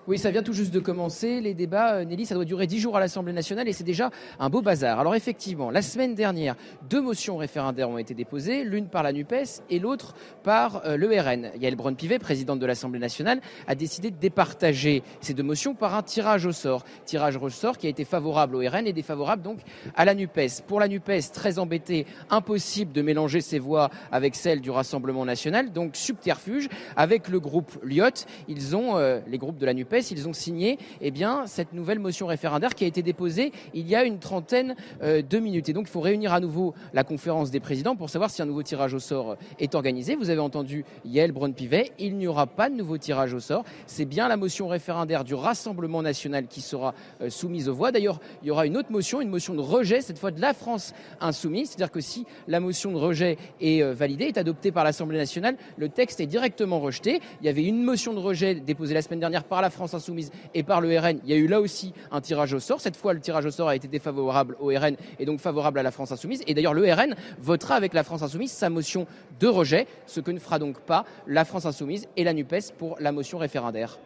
[0.10, 1.40] Oui, ça vient tout juste de commencer.
[1.40, 4.10] Les débats, euh, Nelly, ça doit durer dix jours à l'Assemblée nationale et c'est déjà
[4.40, 5.00] un beau bazar.
[5.00, 6.56] Alors effectivement, la semaine dernière,
[6.90, 11.10] deux motions référendaires ont été déposées, l'une par la NUPES et l'autre par euh, le
[11.10, 11.52] RN.
[11.62, 16.02] Yael Braun-Pivet, présidente de l'Assemblée nationale, a décidé de départager ces deux motions par un
[16.02, 16.86] tirage au sort.
[17.06, 19.60] Tirage au sort qui a été favorable au RN et défavorable donc
[19.96, 20.64] à la NUPES.
[20.66, 25.72] Pour la NUPES, très embêté, impossible de mélanger ses voix avec celles du Rassemblement national,
[25.72, 26.68] donc subterfuge.
[26.96, 30.78] Avec le groupe Lyot, ils ont, euh, les groupes de la NUPES, ils ont signé
[31.02, 34.76] eh bien, cette nouvelle motion référendaire qui a été déposée il y a une trentaine
[35.04, 35.70] euh, de minutes.
[35.70, 38.46] Et donc, il faut réunir à nouveau la conférence des présidents pour savoir si un
[38.46, 40.16] nouveau tirage au sort est organisé.
[40.16, 43.64] Vous avez entendu Yael Braun-Pivet, il n'y aura pas de nouveau tirage au sort.
[43.86, 47.92] C'est bien la motion référendaire du Rassemblement national qui sera euh, soumise aux voix.
[47.92, 50.54] D'ailleurs, il y aura une autre motion, une motion de rejet, cette fois de la
[50.54, 51.70] France insoumise.
[51.70, 55.56] C'est-à-dire que si la motion de rejet est euh, validée, est adoptée par l'Assemblée nationale,
[55.78, 57.22] le texte est directement rejeté.
[57.42, 60.32] Il y avait une motion de rejet déposée la semaine dernière par la France insoumise
[60.54, 61.20] et par le RN.
[61.24, 62.82] Il y a eu là aussi un tirage au sort.
[62.82, 65.84] Cette fois, le tirage au sort a été défavorable au RN et donc favorable à
[65.84, 66.42] la France insoumise.
[66.48, 69.08] Et d'ailleurs, le RN votera avec la France insoumise sa motion
[69.40, 72.98] de rejet, ce que ne fera donc pas la France insoumise et la NUPES pour
[73.00, 74.00] la motion référendaire.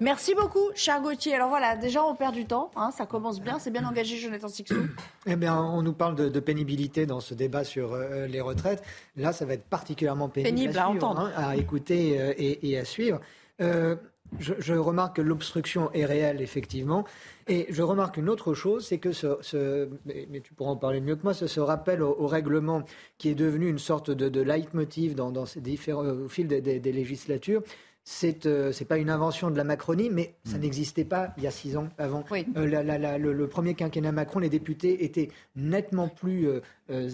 [0.00, 1.34] Merci beaucoup, cher Gauthier.
[1.34, 4.48] Alors voilà, déjà on perd du temps, hein, ça commence bien, c'est bien engagé, Jonathan
[4.48, 4.74] Sixou.
[5.26, 8.82] Eh bien, on nous parle de, pénibilité dans ce débat sur euh, les retraites.
[9.16, 13.20] Là, ça va être particulièrement pénible, à, entendre, hein, à écouter euh, et, à suivre.
[13.60, 13.96] Euh,
[14.38, 17.04] je, remarque que l'obstruction est réelle, effectivement.
[17.46, 21.16] Et je remarque une autre chose, c'est que ce, mais, tu pourras en parler mieux
[21.16, 22.84] que moi, ce, rappel au, règlement
[23.18, 27.62] qui est devenu une sorte de, leitmotiv dans, ces différents, au fil des législatures,
[28.04, 30.60] c'est euh, c'est pas une invention de la Macronie, mais ça hmm.
[30.60, 32.22] n'existait pas il y a six ans avant.
[32.32, 36.60] Euh, le, premier quinquennat Macron, les députés étaient nettement plus euh,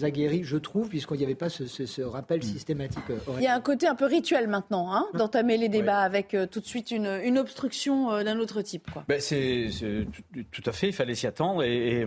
[0.03, 2.43] aguerris, je trouve, puisqu'il n'y avait pas ce, rappel hmm.
[2.43, 3.03] systématique.
[3.37, 6.59] il y a un côté un peu rituel maintenant, hein, d'entamer les débats avec tout
[6.59, 8.89] de suite une, obstruction d'un autre type.
[9.07, 9.69] Ben, c'est
[10.51, 11.63] tout, à fait, il fallait s'y attendre.
[11.63, 12.05] Et,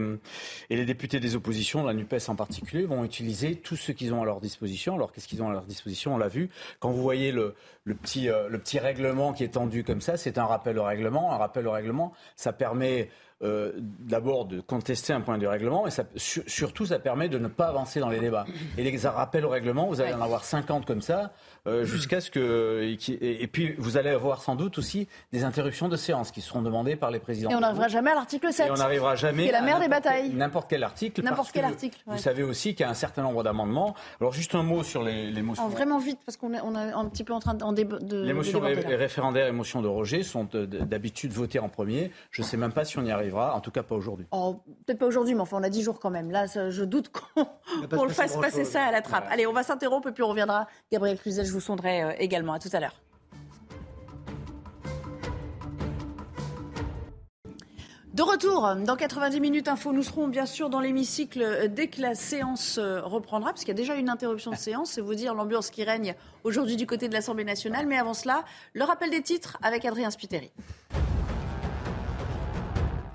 [0.71, 4.23] et, les députés des oppositions, la NUPES en particulier, vont utiliser tout ce qu'ils ont
[4.23, 4.95] à leur disposition.
[4.95, 6.15] Alors qu'est-ce qu'ils ont à leur disposition?
[6.15, 6.51] On l'a vu.
[6.81, 7.55] Quand vous voyez le,
[7.85, 11.33] le petit, le petit règlement qui est tendu comme ça, c'est un rappel au règlement.
[11.33, 13.09] Un rappel au règlement, ça permet
[13.45, 17.49] euh, d'abord de contester un point du règlement, et ça, surtout ça permet de ne
[17.49, 18.47] pas avancer dans les débats.
[18.79, 21.33] Et les rappels au règlement, vous allez en avoir 50 comme ça,
[21.67, 22.95] euh, jusqu'à ce que.
[23.21, 26.95] Et, puis vous allez avoir sans doute aussi des interruptions de séance qui seront demandées
[26.95, 27.51] par les présidents.
[27.51, 28.67] Et on n'arrivera jamais à l'article 7.
[28.67, 29.47] Et on n'arrivera jamais.
[29.47, 30.31] C'est la mère des batailles.
[30.31, 31.23] N'importe quel article.
[31.23, 31.99] N'importe quel article.
[32.07, 33.95] Vous savez aussi qu'il y a un certain nombre d'amendements.
[34.21, 35.67] Alors juste un mot sur les, les motions.
[35.69, 37.83] vraiment vite, parce qu'on est, on est un petit peu en train de.
[37.83, 42.11] de les motions référendaires et motions de rejet sont euh, d'habitude votées en premier.
[42.31, 44.27] Je ne sais même pas si on y arrivera, en tout cas pas aujourd'hui.
[44.33, 46.31] Oh, peut-être pas aujourd'hui, mais enfin, on a 10 jours quand même.
[46.31, 49.27] Là, je doute qu'on le fasse passer ça à la trappe.
[49.31, 50.67] Allez, on va s'interrompre et puis on reviendra.
[50.93, 52.53] Gabriel Cluzel, vous sonderai euh, également.
[52.53, 53.01] À tout à l'heure.
[58.15, 62.01] De retour dans 90 minutes info, nous serons bien sûr dans l'hémicycle euh, dès que
[62.01, 65.17] la séance euh, reprendra, parce qu'il y a déjà une interruption de séance, c'est vous
[65.17, 67.87] dire l'ambiance qui règne aujourd'hui du côté de l'Assemblée nationale.
[67.89, 70.53] Mais avant cela, le rappel des titres avec Adrien Spiteri.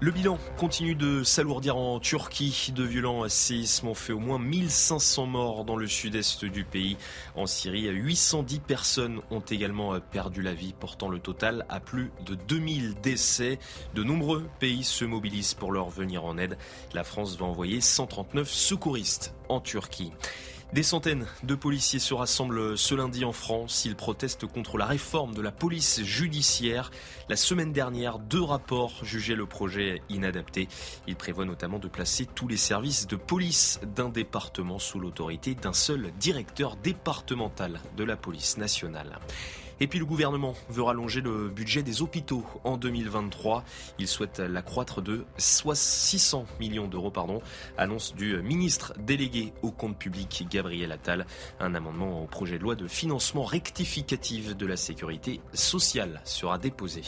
[0.02, 2.72] Le bilan continue de s'alourdir en Turquie.
[2.74, 6.95] De violents séismes ont fait au moins 1500 morts dans le sud-est du pays.
[7.36, 12.36] En Syrie, 810 personnes ont également perdu la vie, portant le total à plus de
[12.36, 13.60] 2000 décès.
[13.93, 16.58] De nombreux pays se mobilisent pour leur venir en aide.
[16.93, 20.14] La France va envoyer 139 secouristes en Turquie.
[20.72, 23.86] Des centaines de policiers se rassemblent ce lundi en France.
[23.86, 26.91] Ils protestent contre la réforme de la police judiciaire.
[27.28, 30.67] La semaine dernière, deux rapports jugeaient le projet inadapté.
[31.07, 35.74] Ils prévoient notamment de placer tous les services de police d'un département sous l'autorité d'un
[35.74, 39.17] seul directeur départemental de la police nationale.
[39.82, 43.63] Et puis le gouvernement veut rallonger le budget des hôpitaux en 2023.
[43.97, 47.41] Il souhaite l'accroître de 600 millions d'euros, pardon.
[47.77, 51.25] Annonce du ministre délégué au compte public Gabriel Attal.
[51.61, 57.03] Un amendement au projet de loi de financement rectificatif de la sécurité sociale sera déposé.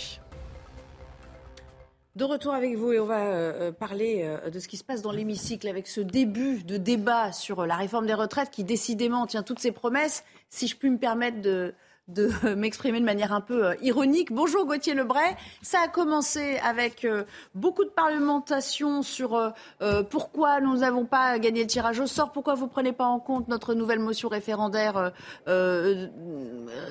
[2.16, 5.02] De retour avec vous et on va euh, parler euh, de ce qui se passe
[5.02, 9.44] dans l'hémicycle avec ce début de débat sur la réforme des retraites qui décidément tient
[9.44, 10.26] toutes ses promesses.
[10.50, 11.74] Si je puis me permettre de,
[12.14, 14.32] de m'exprimer de manière un peu euh, ironique.
[14.32, 15.36] Bonjour Gauthier Lebray.
[15.62, 17.24] Ça a commencé avec euh,
[17.56, 22.56] beaucoup de parlementation sur euh, pourquoi nous n'avons pas gagné le tirage au sort, pourquoi
[22.56, 25.12] vous ne prenez pas en compte notre nouvelle motion référendaire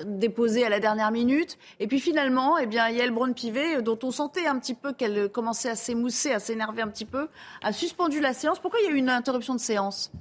[0.05, 1.57] déposée à la dernière minute.
[1.79, 5.69] Et puis finalement, eh bien, Yael Braun-Pivet, dont on sentait un petit peu qu'elle commençait
[5.69, 7.27] à s'émousser, à s'énerver un petit peu,
[7.61, 8.59] a suspendu la séance.
[8.59, 10.11] Pourquoi il y a eu une interruption de séance?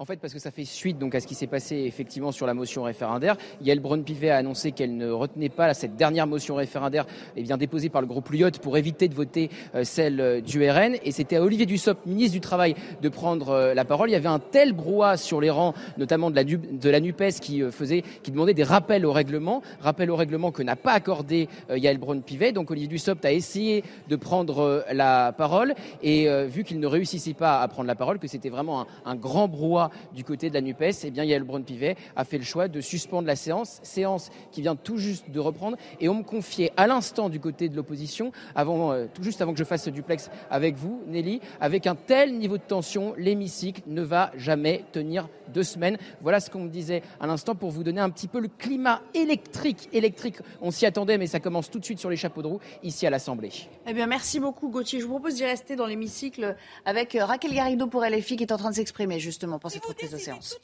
[0.00, 2.46] En fait, parce que ça fait suite donc à ce qui s'est passé effectivement sur
[2.46, 3.36] la motion référendaire.
[3.60, 7.04] Yael Braun-Pivet a annoncé qu'elle ne retenait pas cette dernière motion référendaire
[7.36, 10.66] eh bien, déposée par le groupe Lyotte pour éviter de voter euh, celle euh, du
[10.66, 10.96] RN.
[11.04, 14.08] Et c'était à Olivier Dussopt, ministre du Travail, de prendre euh, la parole.
[14.08, 17.60] Il y avait un tel brouhaha sur les rangs, notamment de la, de NUPES, qui,
[17.70, 19.60] faisait, qui demandait des rappels au règlement.
[19.82, 22.52] Rappel au règlement que n'a pas accordé Yael Braun-Pivet.
[22.52, 25.74] Donc Olivier Dussopt a essayé de prendre la parole.
[26.02, 29.14] Et vu qu'il ne réussissait pas à prendre la parole, que c'était vraiment un, un
[29.14, 32.68] grand brouhaha du côté de la NUPES, eh bien, Yael Braun-Pivet a fait le choix
[32.68, 35.76] de suspendre la séance, séance qui vient tout juste de reprendre.
[36.00, 39.52] Et on me confiait à l'instant du côté de l'opposition, avant, euh, tout juste avant
[39.52, 43.82] que je fasse ce duplex avec vous, Nelly, avec un tel niveau de tension, l'hémicycle
[43.86, 45.98] ne va jamais tenir deux semaines.
[46.20, 49.02] Voilà ce qu'on me disait à l'instant pour vous donner un petit peu le climat
[49.14, 50.38] électrique.
[50.60, 53.06] On s'y attendait, mais ça commence tout de suite sur les chapeaux de roue ici
[53.06, 53.50] à l'Assemblée.
[53.86, 55.00] Eh bien, merci beaucoup, Gauthier.
[55.00, 58.52] Je vous propose d'y rester dans l'hémicycle avec euh, Raquel Garrido pour LFI qui est
[58.52, 60.58] en train de s'exprimer justement reprise de séance.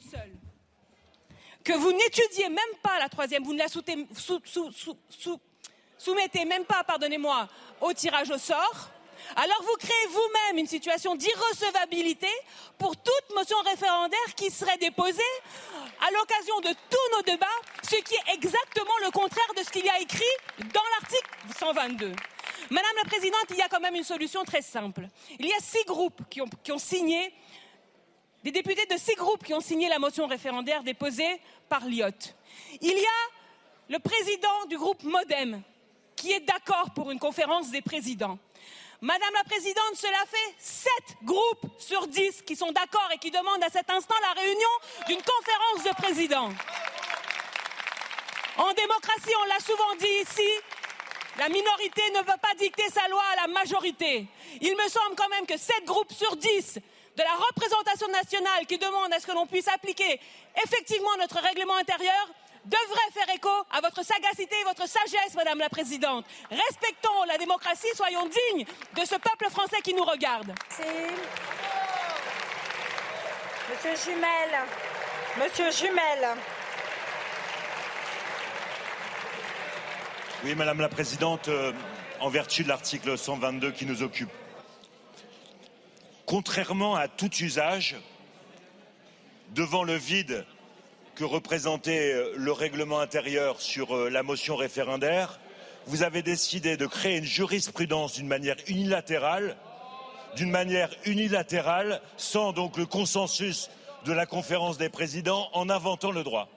[1.63, 3.67] Que vous n'étudiez même pas la troisième, vous ne la
[5.97, 7.47] soumettez même pas, pardonnez-moi,
[7.81, 8.91] au tirage au sort
[9.35, 12.29] alors vous créez vous-même une situation d'irrecevabilité
[12.77, 15.21] pour toute motion référendaire qui serait déposée
[16.05, 17.45] à l'occasion de tous nos débats,
[17.83, 20.23] ce qui est exactement le contraire de ce qu'il y a écrit
[20.73, 22.13] dans l'article 122.
[22.69, 25.07] Madame la Présidente, il y a quand même une solution très simple.
[25.39, 27.33] Il y a six groupes qui ont, qui ont signé,
[28.47, 32.31] des députés de six groupes qui ont signé la motion référendaire déposée par l'IOT.
[32.79, 35.61] Il y a le président du groupe Modem
[36.15, 38.39] qui est d'accord pour une conférence des présidents.
[39.01, 43.63] Madame la Présidente, cela fait sept groupes sur dix qui sont d'accord et qui demandent
[43.63, 44.73] à cet instant la réunion
[45.07, 46.49] d'une conférence de présidents.
[48.55, 50.49] En démocratie, on l'a souvent dit ici,
[51.37, 54.25] la minorité ne peut pas dicter sa loi à la majorité.
[54.61, 56.79] Il me semble quand même que sept groupes sur dix
[57.17, 60.19] de la représentation nationale qui demandent à ce que l'on puisse appliquer
[60.63, 62.27] effectivement notre règlement intérieur
[62.63, 66.25] devrait faire écho à votre sagacité et votre sagesse, Madame la Présidente.
[66.51, 70.53] Respectons la démocratie, soyons dignes de ce peuple français qui nous regarde.
[73.69, 74.51] Monsieur Jumel.
[75.37, 76.27] Monsieur Jumel.
[80.43, 81.73] Oui, Madame la Présidente, euh,
[82.19, 84.29] en vertu de l'article 122 qui nous occupe.
[86.27, 87.95] Contrairement à tout usage,
[89.55, 90.45] devant le vide
[91.15, 95.39] que représentait euh, le règlement intérieur sur euh, la motion référendaire,
[95.85, 99.55] vous avez décidé de créer une jurisprudence d'une manière unilatérale,
[100.35, 103.69] d'une manière unilatérale, sans donc le consensus
[104.03, 106.49] de la conférence des présidents, en inventant le droit.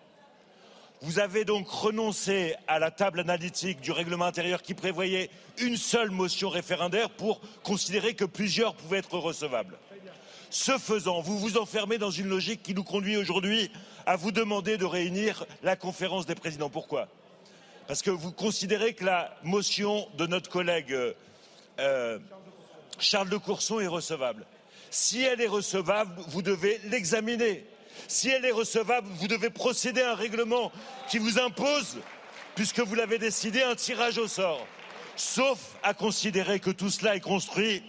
[1.03, 6.11] Vous avez donc renoncé à la table analytique du règlement intérieur qui prévoyait une seule
[6.11, 9.79] motion référendaire pour considérer que plusieurs pouvaient être recevables.
[10.51, 13.71] Ce faisant, vous vous enfermez dans une logique qui nous conduit aujourd'hui
[14.05, 16.69] à vous demander de réunir la conférence des présidents.
[16.69, 17.09] Pourquoi?
[17.87, 20.95] Parce que vous considérez que la motion de notre collègue
[21.79, 22.19] euh,
[22.99, 24.45] Charles de Courson est recevable.
[24.91, 27.65] Si elle est recevable, vous devez l'examiner.
[28.09, 30.73] Si elle est recevable, vous devez procéder à un règlement
[31.09, 31.99] qui vous impose,
[32.55, 34.67] puisque vous l'avez décidé, un tirage au sort.
[35.17, 37.83] sauf à considérer que tout cela est construit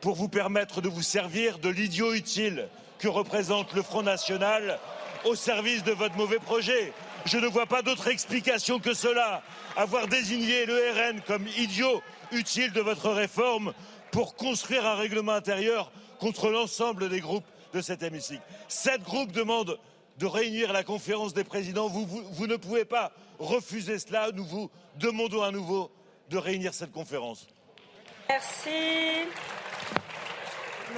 [0.00, 2.68] pour vous permettre de vous servir de l'idiot utile
[2.98, 4.78] que représente le Front National
[5.24, 6.92] au service de votre mauvais projet.
[7.24, 9.42] Je ne vois pas d'autre explication que cela.
[9.76, 13.72] Avoir désigné le RN comme idiot utile de votre réforme
[14.10, 17.46] pour construire un règlement intérieur contre l'ensemble des groupes
[17.76, 18.42] de cet hémicycle.
[18.68, 19.78] Sept groupes demandent
[20.18, 21.88] de réunir la conférence des présidents.
[21.88, 24.30] Vous, vous, vous ne pouvez pas refuser cela.
[24.32, 25.90] Nous vous demandons à nouveau
[26.30, 27.46] de réunir cette conférence.
[28.28, 29.28] Merci.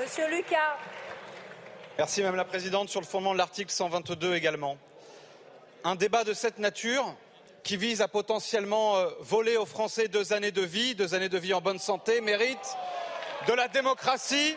[0.00, 0.76] Monsieur Lucas.
[1.98, 2.88] Merci Madame la Présidente.
[2.88, 4.78] Sur le fondement de l'article 122 également.
[5.82, 7.14] Un débat de cette nature
[7.64, 11.38] qui vise à potentiellement euh, voler aux Français deux années de vie, deux années de
[11.38, 12.76] vie en bonne santé, mérite
[13.48, 14.56] de la démocratie,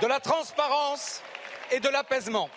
[0.00, 1.22] de la transparence
[1.70, 2.50] et de l'apaisement.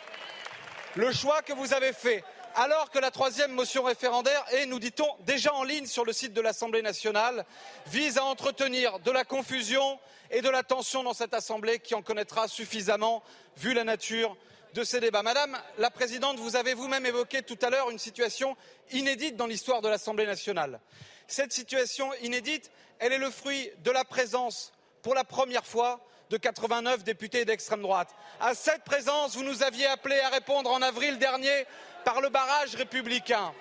[0.95, 2.23] Le choix que vous avez fait,
[2.55, 6.33] alors que la troisième motion référendaire est, nous dit-on, déjà en ligne sur le site
[6.33, 7.45] de l'Assemblée nationale,
[7.87, 9.99] vise à entretenir de la confusion
[10.31, 13.23] et de la tension dans cette Assemblée qui en connaîtra suffisamment
[13.57, 14.35] vu la nature
[14.73, 15.23] de ces débats.
[15.23, 18.55] Madame la Présidente, vous avez vous-même évoqué tout à l'heure une situation
[18.91, 20.79] inédite dans l'histoire de l'Assemblée nationale.
[21.27, 26.37] Cette situation inédite, elle est le fruit de la présence, pour la première fois, de
[26.37, 28.09] 89 députés d'extrême droite.
[28.39, 31.65] À cette présence, vous nous aviez appelé à répondre en avril dernier
[32.05, 33.51] par le barrage républicain.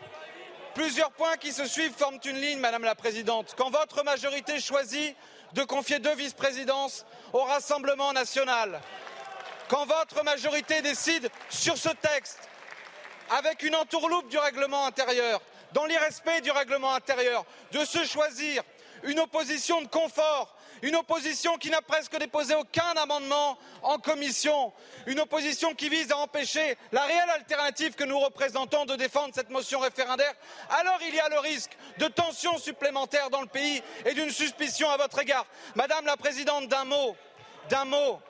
[0.75, 3.55] Plusieurs points qui se suivent forment une ligne, Madame la Présidente.
[3.57, 5.17] Quand votre majorité choisit
[5.55, 8.81] de confier deux vice-présidences au Rassemblement national,
[9.69, 12.49] quand votre majorité décide sur ce texte,
[13.31, 15.41] avec une entourloupe du règlement intérieur,
[15.73, 18.63] dans l'irrespect du règlement intérieur, de se choisir
[19.05, 24.73] une opposition de confort une opposition qui n'a presque déposé aucun amendement en commission,
[25.07, 29.51] une opposition qui vise à empêcher la réelle alternative que nous représentons de défendre cette
[29.51, 30.35] motion référendaire,
[30.71, 34.91] alors il y a le risque de tensions supplémentaires dans le pays et d'une suspicion
[34.91, 35.47] à votre égard.
[35.75, 37.17] Madame la Présidente, d'un mot,
[37.69, 38.21] d'un mot,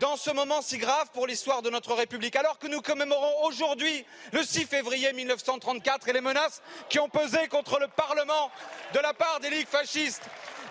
[0.00, 4.04] dans ce moment si grave pour l'histoire de notre République, alors que nous commémorons aujourd'hui
[4.32, 8.50] le 6 février 1934 et les menaces qui ont pesé contre le Parlement
[8.94, 10.22] de la part des ligues fascistes.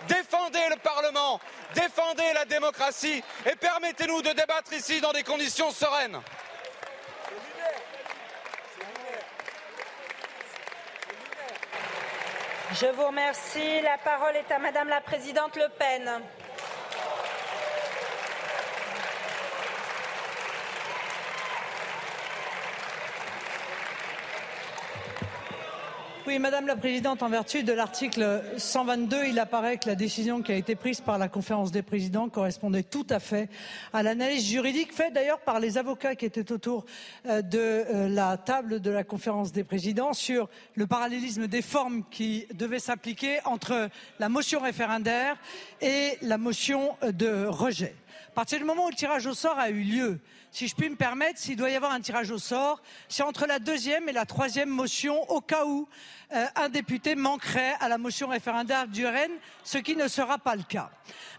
[0.08, 1.40] Défendez le Parlement,
[1.74, 6.20] défendez la démocratie et permettez-nous de débattre ici dans des conditions sereines.
[12.80, 13.82] Je vous remercie.
[13.82, 16.22] La parole est à Madame la Présidente Le Pen.
[26.38, 30.56] Madame la Présidente, en vertu de l'article 122, il apparaît que la décision qui a
[30.56, 33.50] été prise par la conférence des présidents correspondait tout à fait
[33.94, 36.86] à l'analyse juridique faite d'ailleurs par les avocats qui étaient autour
[37.26, 42.04] euh, de euh, la table de la conférence des présidents sur le parallélisme des formes
[42.12, 45.36] qui devaient s'appliquer entre la motion référendaire
[45.82, 47.96] et la motion de rejet.
[48.30, 50.20] À partir du moment où le tirage au sort a eu lieu,
[50.52, 53.48] si je puis me permettre, s'il doit y avoir un tirage au sort, c'est entre
[53.48, 55.90] la deuxième et la troisième motion au cas où
[56.34, 59.32] euh, un député manquerait à la motion référendaire du RN,
[59.64, 60.92] ce qui ne sera pas le cas.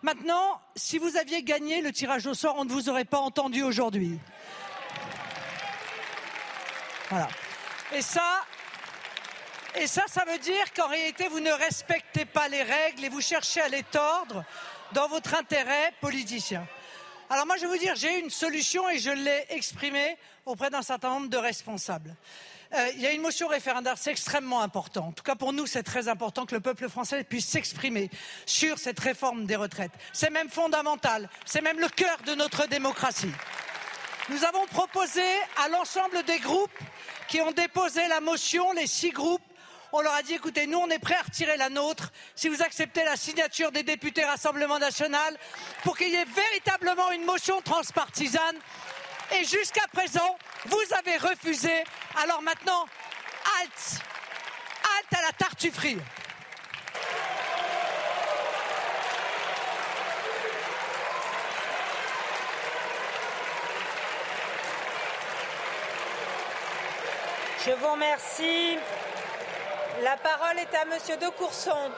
[0.03, 3.63] Maintenant, si vous aviez gagné le tirage au sort, on ne vous aurait pas entendu
[3.63, 4.19] aujourd'hui.
[7.09, 7.29] Voilà.
[7.93, 8.43] Et ça,
[9.77, 13.21] et ça, ça veut dire qu'en réalité, vous ne respectez pas les règles et vous
[13.21, 14.45] cherchez à les tordre
[14.93, 16.67] dans votre intérêt politicien.
[17.33, 20.83] Alors moi, je vais vous dire, j'ai une solution et je l'ai exprimée auprès d'un
[20.83, 22.17] certain nombre de responsables.
[22.75, 25.07] Euh, il y a une motion référendaire, c'est extrêmement important.
[25.07, 28.11] En tout cas, pour nous, c'est très important que le peuple français puisse s'exprimer
[28.47, 29.93] sur cette réforme des retraites.
[30.13, 33.31] C'est même fondamental, c'est même le cœur de notre démocratie.
[34.29, 35.23] Nous avons proposé
[35.65, 36.79] à l'ensemble des groupes
[37.29, 39.41] qui ont déposé la motion, les six groupes,
[39.93, 42.63] on leur a dit écoutez, nous, on est prêts à retirer la nôtre si vous
[42.63, 45.37] acceptez la signature des députés Rassemblement national
[45.83, 48.57] pour qu'il y ait véritablement une motion transpartisane.
[49.39, 50.37] Et jusqu'à présent,
[50.67, 51.85] vous avez refusé.
[52.23, 52.87] Alors maintenant,
[53.61, 54.03] halte
[54.83, 55.99] Halte à la tartufferie
[67.67, 68.79] Je vous remercie.
[70.03, 71.91] La parole est à Monsieur de Courson.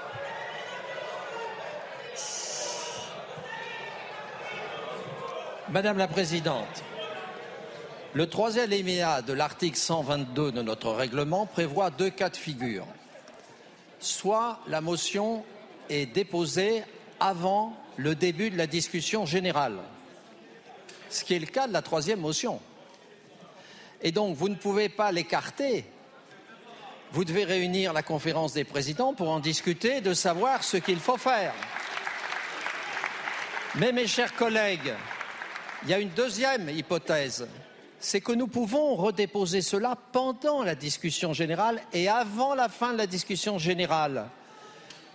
[5.69, 6.83] Madame la Présidente,
[8.13, 12.87] le troisième alinéa de l'article 122 de notre règlement prévoit deux cas de figure.
[14.01, 15.45] Soit la motion
[15.89, 16.83] est déposée
[17.21, 19.79] avant le début de la discussion générale,
[21.09, 22.61] ce qui est le cas de la troisième motion.
[24.01, 25.85] Et donc, vous ne pouvez pas l'écarter
[27.13, 31.19] vous devez réunir la conférence des présidents pour en discuter, de savoir ce qu'il faut
[31.19, 31.53] faire.
[33.77, 34.93] Mais mes chers collègues,
[35.83, 37.47] il y a une deuxième hypothèse,
[37.99, 42.99] c'est que nous pouvons redéposer cela pendant la discussion générale et avant la fin de
[42.99, 44.27] la discussion générale.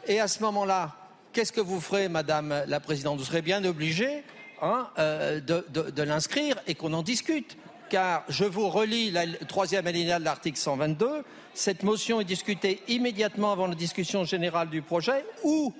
[0.08, 0.96] Et à ce moment-là,
[1.34, 3.20] qu'est-ce que vous ferez, Madame la Présidente?
[3.20, 4.24] Vous serez bien obligée
[4.62, 7.58] hein, euh, de, l'inscrire et qu'on en discute.
[7.90, 11.24] Car je vous relis le troisième alinéa de l'article 122.
[11.54, 15.74] Cette motion est discutée immédiatement avant la discussion générale du projet ou,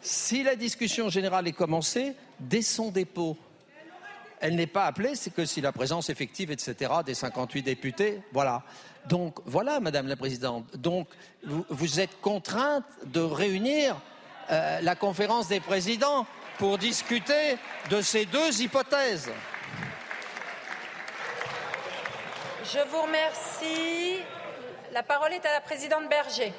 [0.00, 3.36] si la discussion générale est commencée, dès son dépôt
[4.44, 8.62] elle n'est pas appelée, c'est que si la présence effective, etc., des 58 députés, voilà.
[9.08, 10.66] Donc voilà, Madame la Présidente.
[10.76, 11.08] Donc
[11.42, 13.96] vous, êtes contrainte de réunir
[14.50, 16.26] euh, la conférence des présidents
[16.58, 17.56] pour discuter
[17.88, 19.30] de ces deux hypothèses.
[22.72, 24.22] Je vous remercie.
[24.90, 26.50] La parole est à la présidente Berger.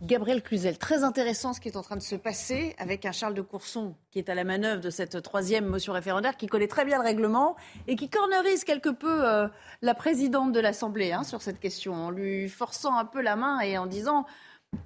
[0.00, 3.34] Gabriel Cluzel, très intéressant ce qui est en train de se passer avec un Charles
[3.34, 6.86] de Courson qui est à la manœuvre de cette troisième motion référendaire, qui connaît très
[6.86, 7.56] bien le règlement
[7.86, 9.48] et qui cornerise quelque peu euh,
[9.82, 13.60] la présidente de l'Assemblée hein, sur cette question, en lui forçant un peu la main
[13.60, 14.24] et en disant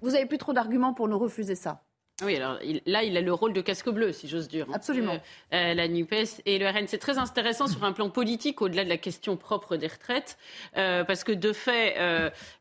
[0.02, 1.84] Vous n'avez plus trop d'arguments pour nous refuser ça.
[2.22, 4.66] Oui, alors là, il a le rôle de casque bleu, si j'ose dire.
[4.72, 5.14] Absolument.
[5.52, 6.86] Euh, euh, la NUPES et le RN.
[6.86, 10.38] C'est très intéressant sur un plan politique, au-delà de la question propre des retraites,
[10.76, 11.96] euh, parce que de fait,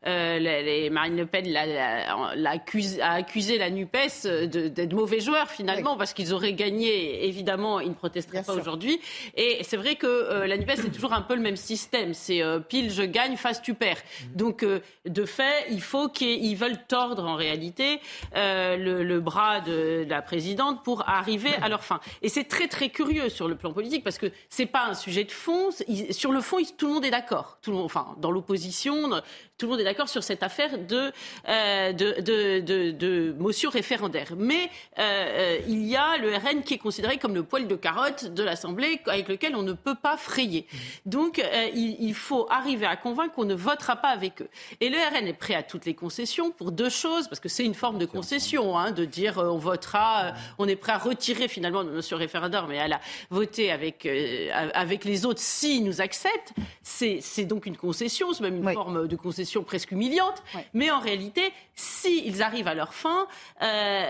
[0.04, 6.54] les, Marine Le Pen a accusé la NUPES d'être mauvais joueurs, finalement, parce qu'ils auraient
[6.54, 7.24] gagné.
[7.28, 8.98] Évidemment, ils ne protesteraient pas aujourd'hui.
[9.36, 12.12] Et c'est vrai que la NUPES, c'est toujours un peu le même système.
[12.12, 14.02] C'est pile, je gagne, face, tu perds.
[14.34, 18.00] Donc, de fait, il faut qu'ils veulent tordre, en réalité,
[18.34, 22.00] le bras de, la présidente pour arriver à leur fin.
[22.22, 25.24] Et c'est très très curieux sur le plan politique parce que c'est pas un sujet
[25.24, 25.70] de fond.
[26.10, 27.58] Sur le fond, tout le monde est d'accord.
[27.62, 29.10] Tout le monde, enfin, dans l'opposition,
[29.56, 31.12] tout le monde est d'accord sur cette affaire de,
[31.48, 34.32] euh, de, motion référendaire.
[34.36, 37.76] Mais euh, euh, il y a le RN qui est considéré comme le poil de
[37.76, 40.66] carotte de l'Assemblée avec lequel on ne peut pas frayer.
[41.06, 41.42] Donc
[41.74, 44.48] il, faut arriver à convaincre qu'on ne votera pas avec eux.
[44.80, 47.64] Et le RN est prêt à toutes les concessions pour deux choses, parce que c'est
[47.64, 51.84] une forme de concession, hein, de dire on votera, on est prêt à retirer finalement
[51.84, 54.08] motion référendaire, mais à la voter avec,
[54.52, 56.52] avec les autres s'ils nous acceptent.
[56.82, 60.42] C'est donc une concession, c'est même une forme de concession presque humiliante.
[60.72, 63.26] Mais en réalité, s'ils arrivent à leur fin,
[63.62, 64.06] euh,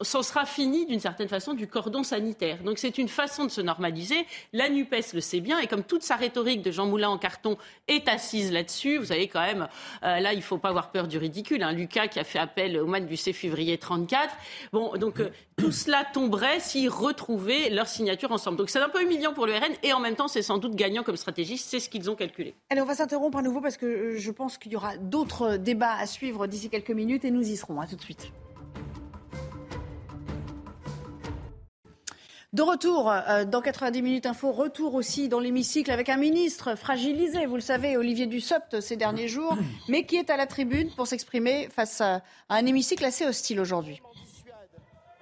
[0.00, 2.62] ce sera fini d'une certaine façon du cordon sanitaire.
[2.62, 4.26] Donc c'est une façon de se normaliser.
[4.52, 7.58] La NUPES le sait bien, et comme toute sa rhétorique de Jean Moulin en carton
[7.88, 9.68] est assise là-dessus, vous savez quand même,
[10.04, 11.62] euh, là il ne faut pas avoir peur du ridicule.
[11.62, 11.72] Hein.
[11.72, 14.34] Lucas qui a fait appel au mois du 6 février 34.
[14.72, 18.58] Bon, donc euh, tout cela tomberait s'ils retrouvaient leur signature ensemble.
[18.58, 20.74] Donc c'est un peu humiliant pour le RN, et en même temps c'est sans doute
[20.74, 22.54] gagnant comme stratégie, c'est ce qu'ils ont calculé.
[22.70, 25.94] Allez, on va s'interrompre à nouveau parce que je pense qu'il y aura d'autres débats
[25.94, 27.80] à suivre d'ici quelques minutes et nous y serons.
[27.80, 28.32] À tout de suite.
[32.52, 37.46] De retour euh, dans 90 minutes info, retour aussi dans l'hémicycle avec un ministre fragilisé,
[37.46, 39.56] vous le savez, Olivier Dussopt ces derniers jours,
[39.88, 44.02] mais qui est à la tribune pour s'exprimer face à, un hémicycle assez hostile aujourd'hui.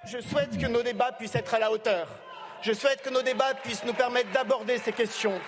[0.05, 2.07] Je souhaite que nos débats puissent être à la hauteur.
[2.61, 5.39] Je souhaite que nos débats puissent nous permettre d'aborder ces questions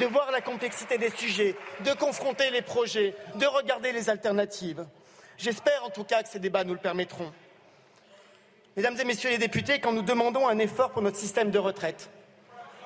[0.00, 4.86] de voir la complexité des sujets, de confronter les projets, de regarder les alternatives.
[5.36, 7.32] J'espère en tout cas que ces débats nous le permettront.
[8.76, 12.10] Mesdames et Messieurs les députés, quand nous demandons un effort pour notre système de retraite,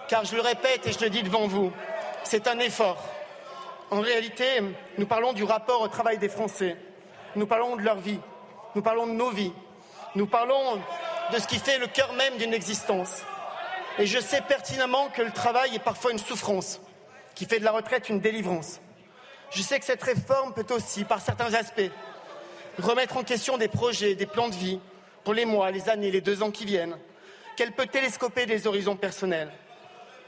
[0.09, 1.73] car je le répète et je le dis devant vous,
[2.25, 3.03] c'est un effort.
[3.91, 4.45] En réalité,
[4.99, 6.77] nous parlons du rapport au travail des Français,
[7.37, 8.19] nous parlons de leur vie,
[8.75, 9.53] nous parlons de nos vies,
[10.17, 10.81] nous parlons
[11.33, 13.23] de ce qui fait le cœur même d'une existence.
[13.99, 16.81] Et je sais pertinemment que le travail est parfois une souffrance,
[17.35, 18.81] qui fait de la retraite une délivrance.
[19.51, 21.91] Je sais que cette réforme peut aussi, par certains aspects,
[22.79, 24.81] remettre en question des projets, des plans de vie
[25.25, 26.97] pour les mois, les années, les deux ans qui viennent,
[27.57, 29.51] qu'elle peut télescoper des horizons personnels.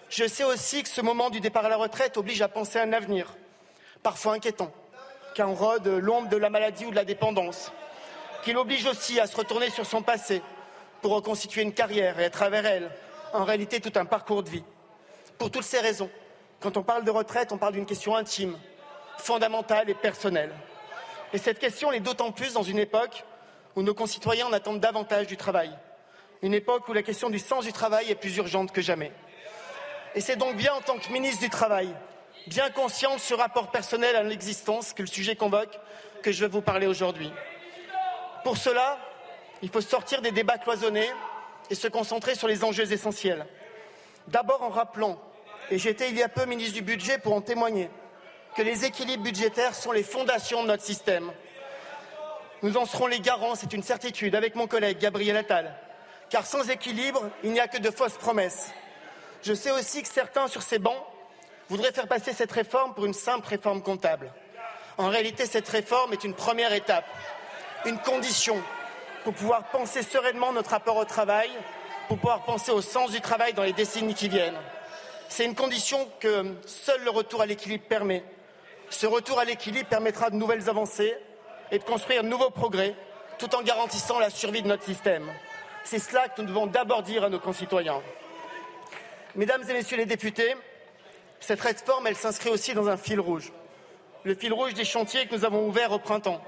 [0.08, 2.82] Je sais aussi que ce moment du départ à la retraite oblige à penser à
[2.82, 3.36] un avenir,
[4.02, 4.72] parfois inquiétant,
[5.34, 7.70] car on rôde l'ombre de la maladie ou de la dépendance,
[8.42, 10.42] qu'il oblige aussi à se retourner sur son passé
[11.02, 12.90] pour reconstituer une carrière et à travers elle,
[13.32, 14.64] en réalité, tout un parcours de vie.
[15.38, 16.10] Pour toutes ces raisons,
[16.60, 18.58] quand on parle de retraite, on parle d'une question intime,
[19.18, 20.52] fondamentale et personnelle.
[21.32, 23.24] Et cette question est d'autant plus dans une époque
[23.76, 25.70] où nos concitoyens en attendent davantage du travail.
[26.42, 29.12] Une époque où la question du sens du travail est plus urgente que jamais.
[30.14, 31.88] Et c'est donc bien en tant que ministre du Travail,
[32.46, 35.78] bien conscient de ce rapport personnel à l'existence que le sujet convoque,
[36.22, 37.30] que je vais vous parler aujourd'hui.
[38.42, 38.98] Pour cela,
[39.62, 41.10] il faut sortir des débats cloisonnés
[41.70, 43.46] et se concentrer sur les enjeux essentiels.
[44.28, 45.18] D'abord en rappelant,
[45.70, 47.90] et j'étais il y a peu ministre du Budget pour en témoigner,
[48.56, 51.30] que les équilibres budgétaires sont les fondations de notre système.
[52.62, 55.74] Nous en serons les garants, c'est une certitude, avec mon collègue Gabriel Attal.
[56.30, 58.72] Car sans équilibre, il n'y a que de fausses promesses.
[59.42, 61.02] Je sais aussi que certains sur ces bancs
[61.68, 64.32] voudraient faire passer cette réforme pour une simple réforme comptable.
[64.96, 67.06] En réalité, cette réforme est une première étape,
[67.84, 68.60] une condition
[69.28, 71.50] pour pouvoir penser sereinement notre rapport au travail,
[72.08, 74.56] pour pouvoir penser au sens du travail dans les décennies qui viennent.
[75.28, 78.24] C'est une condition que seul le retour à l'équilibre permet.
[78.88, 81.14] Ce retour à l'équilibre permettra de nouvelles avancées
[81.70, 82.94] et de construire de nouveaux progrès
[83.38, 85.30] tout en garantissant la survie de notre système.
[85.84, 88.00] C'est cela que nous devons d'abord dire à nos concitoyens.
[89.34, 90.56] Mesdames et Messieurs les députés,
[91.38, 93.52] cette réforme, s'inscrit aussi dans un fil rouge.
[94.24, 96.40] Le fil rouge des chantiers que nous avons ouverts au printemps,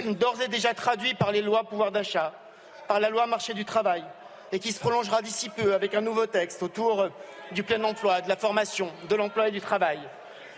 [0.00, 2.32] d'ores et déjà traduit par les lois pouvoir d'achat,
[2.88, 4.04] par la loi marché du travail,
[4.52, 7.08] et qui se prolongera d'ici peu avec un nouveau texte autour
[7.52, 10.00] du plein emploi, de la formation, de l'emploi et du travail.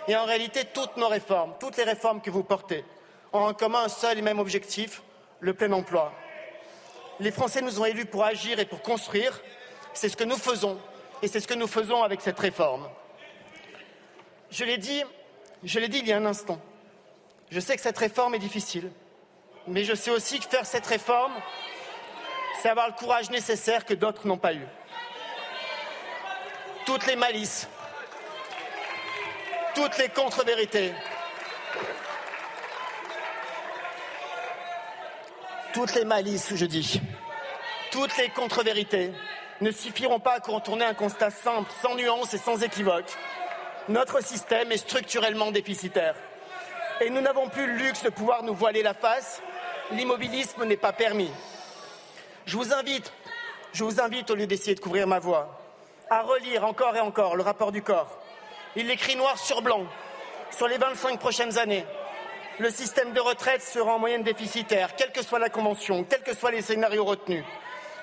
[0.08, 2.84] Et en réalité, toutes nos réformes, toutes les réformes que vous portez,
[3.32, 5.02] ont en commun un seul et même objectif,
[5.40, 6.12] le plein emploi.
[7.20, 9.40] Les Français nous ont élus pour agir et pour construire.
[9.92, 10.78] C'est ce que nous faisons
[11.22, 12.88] et c'est ce que nous faisons avec cette réforme.
[14.50, 15.02] Je l'ai dit,
[15.62, 16.60] je l'ai dit il y a un instant.
[17.50, 18.90] Je sais que cette réforme est difficile,
[19.66, 21.32] mais je sais aussi que faire cette réforme,
[22.60, 24.66] c'est avoir le courage nécessaire que d'autres n'ont pas eu.
[26.86, 27.68] Toutes les malices,
[29.74, 30.92] toutes les contre-vérités,
[35.72, 37.00] toutes les malices, je dis,
[37.90, 39.12] toutes les contre-vérités
[39.60, 43.12] ne suffiront pas à contourner un constat simple, sans nuance et sans équivoque.
[43.88, 46.14] Notre système est structurellement déficitaire.
[47.00, 49.42] Et nous n'avons plus le luxe de pouvoir nous voiler la face.
[49.90, 51.30] L'immobilisme n'est pas permis.
[52.46, 53.12] Je vous invite,
[53.72, 55.60] je vous invite, au lieu d'essayer de couvrir ma voix,
[56.08, 58.18] à relire encore et encore le rapport du corps.
[58.76, 59.86] Il l'écrit noir sur blanc.
[60.50, 61.84] Sur les 25 prochaines années,
[62.58, 66.34] le système de retraite sera en moyenne déficitaire, quelle que soit la convention, quels que
[66.34, 67.44] soient les scénarios retenus.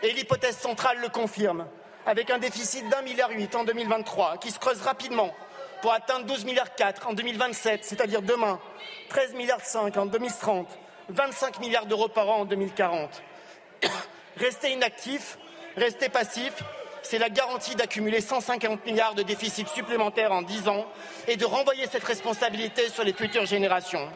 [0.04, 1.66] Et l'hypothèse centrale le confirme,
[2.06, 5.34] avec un déficit d'un milliard huit en 2023, qui se creuse rapidement
[5.82, 8.60] pour atteindre 12 milliards 4 en 2027, c'est-à-dire demain,
[9.10, 10.68] 13 milliards 5 en 2030,
[11.12, 13.22] 25 milliards d'euros par an en 2040.
[14.38, 15.38] Rester inactif,
[15.76, 16.54] rester passif,
[17.02, 20.86] c'est la garantie d'accumuler 150 milliards de déficit supplémentaires en 10 ans
[21.28, 24.10] et de renvoyer cette responsabilité sur les futures générations.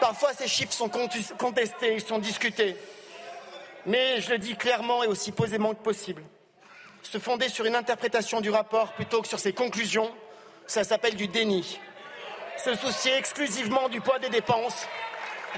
[0.00, 2.76] Parfois, ces chiffres sont contestés, ils sont discutés.
[3.86, 6.22] Mais je le dis clairement et aussi posément que possible.
[7.02, 10.10] Se fonder sur une interprétation du rapport plutôt que sur ses conclusions,
[10.66, 11.78] ça s'appelle du déni.
[12.56, 14.86] Se soucier exclusivement du poids des dépenses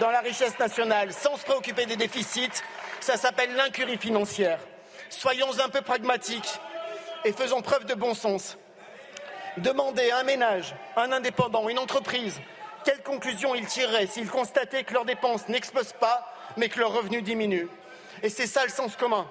[0.00, 2.62] dans la richesse nationale sans se préoccuper des déficits,
[3.00, 4.58] ça s'appelle l'incurie financière.
[5.10, 6.58] Soyons un peu pragmatiques
[7.24, 8.56] et faisons preuve de bon sens.
[9.58, 12.40] Demandez à un ménage, un indépendant, une entreprise,
[12.84, 17.22] quelles conclusions ils tireraient s'ils constataient que leurs dépenses n'explosent pas, mais que leurs revenus
[17.22, 17.68] diminuent.
[18.22, 19.26] Et c'est ça le sens commun.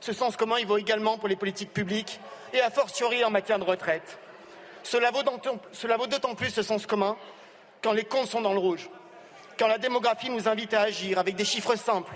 [0.00, 2.20] Ce sens commun, il vaut également pour les politiques publiques
[2.52, 4.18] et a fortiori en matière de retraite.
[4.82, 7.16] Cela vaut d'autant plus ce sens commun
[7.82, 8.88] quand les comptes sont dans le rouge,
[9.58, 12.14] quand la démographie nous invite à agir avec des chiffres simples.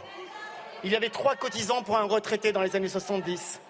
[0.84, 3.60] Il y avait trois cotisants pour un retraité dans les années 70.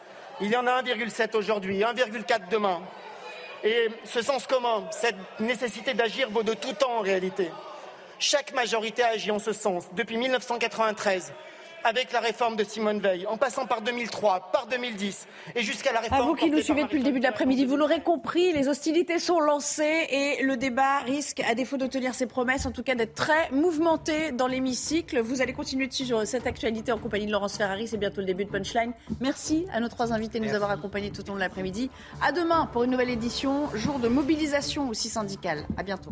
[0.40, 2.80] Il y en a 1,7 aujourd'hui, 1,4 demain.
[3.62, 7.50] Et ce sens commun, cette nécessité d'agir vaut de tout temps en réalité.
[8.18, 11.32] Chaque majorité a agi en ce sens depuis 1993
[11.84, 16.00] avec la réforme de Simone Veil, en passant par 2003, par 2010 et jusqu'à la
[16.00, 16.20] réforme.
[16.20, 19.18] À vous qui nous suivez depuis le début de l'après-midi, vous l'aurez compris, les hostilités
[19.18, 22.94] sont lancées et le débat risque, à défaut de tenir ses promesses, en tout cas
[22.94, 25.20] d'être très mouvementé dans l'hémicycle.
[25.20, 27.88] Vous allez continuer de suivre cette actualité en compagnie de Laurence Ferrari.
[27.88, 28.92] C'est bientôt le début de Punchline.
[29.20, 31.90] Merci à nos trois invités de nous avoir accompagnés tout au long de l'après-midi.
[32.22, 35.66] À demain pour une nouvelle édition, jour de mobilisation aussi syndicale.
[35.76, 36.10] À bientôt.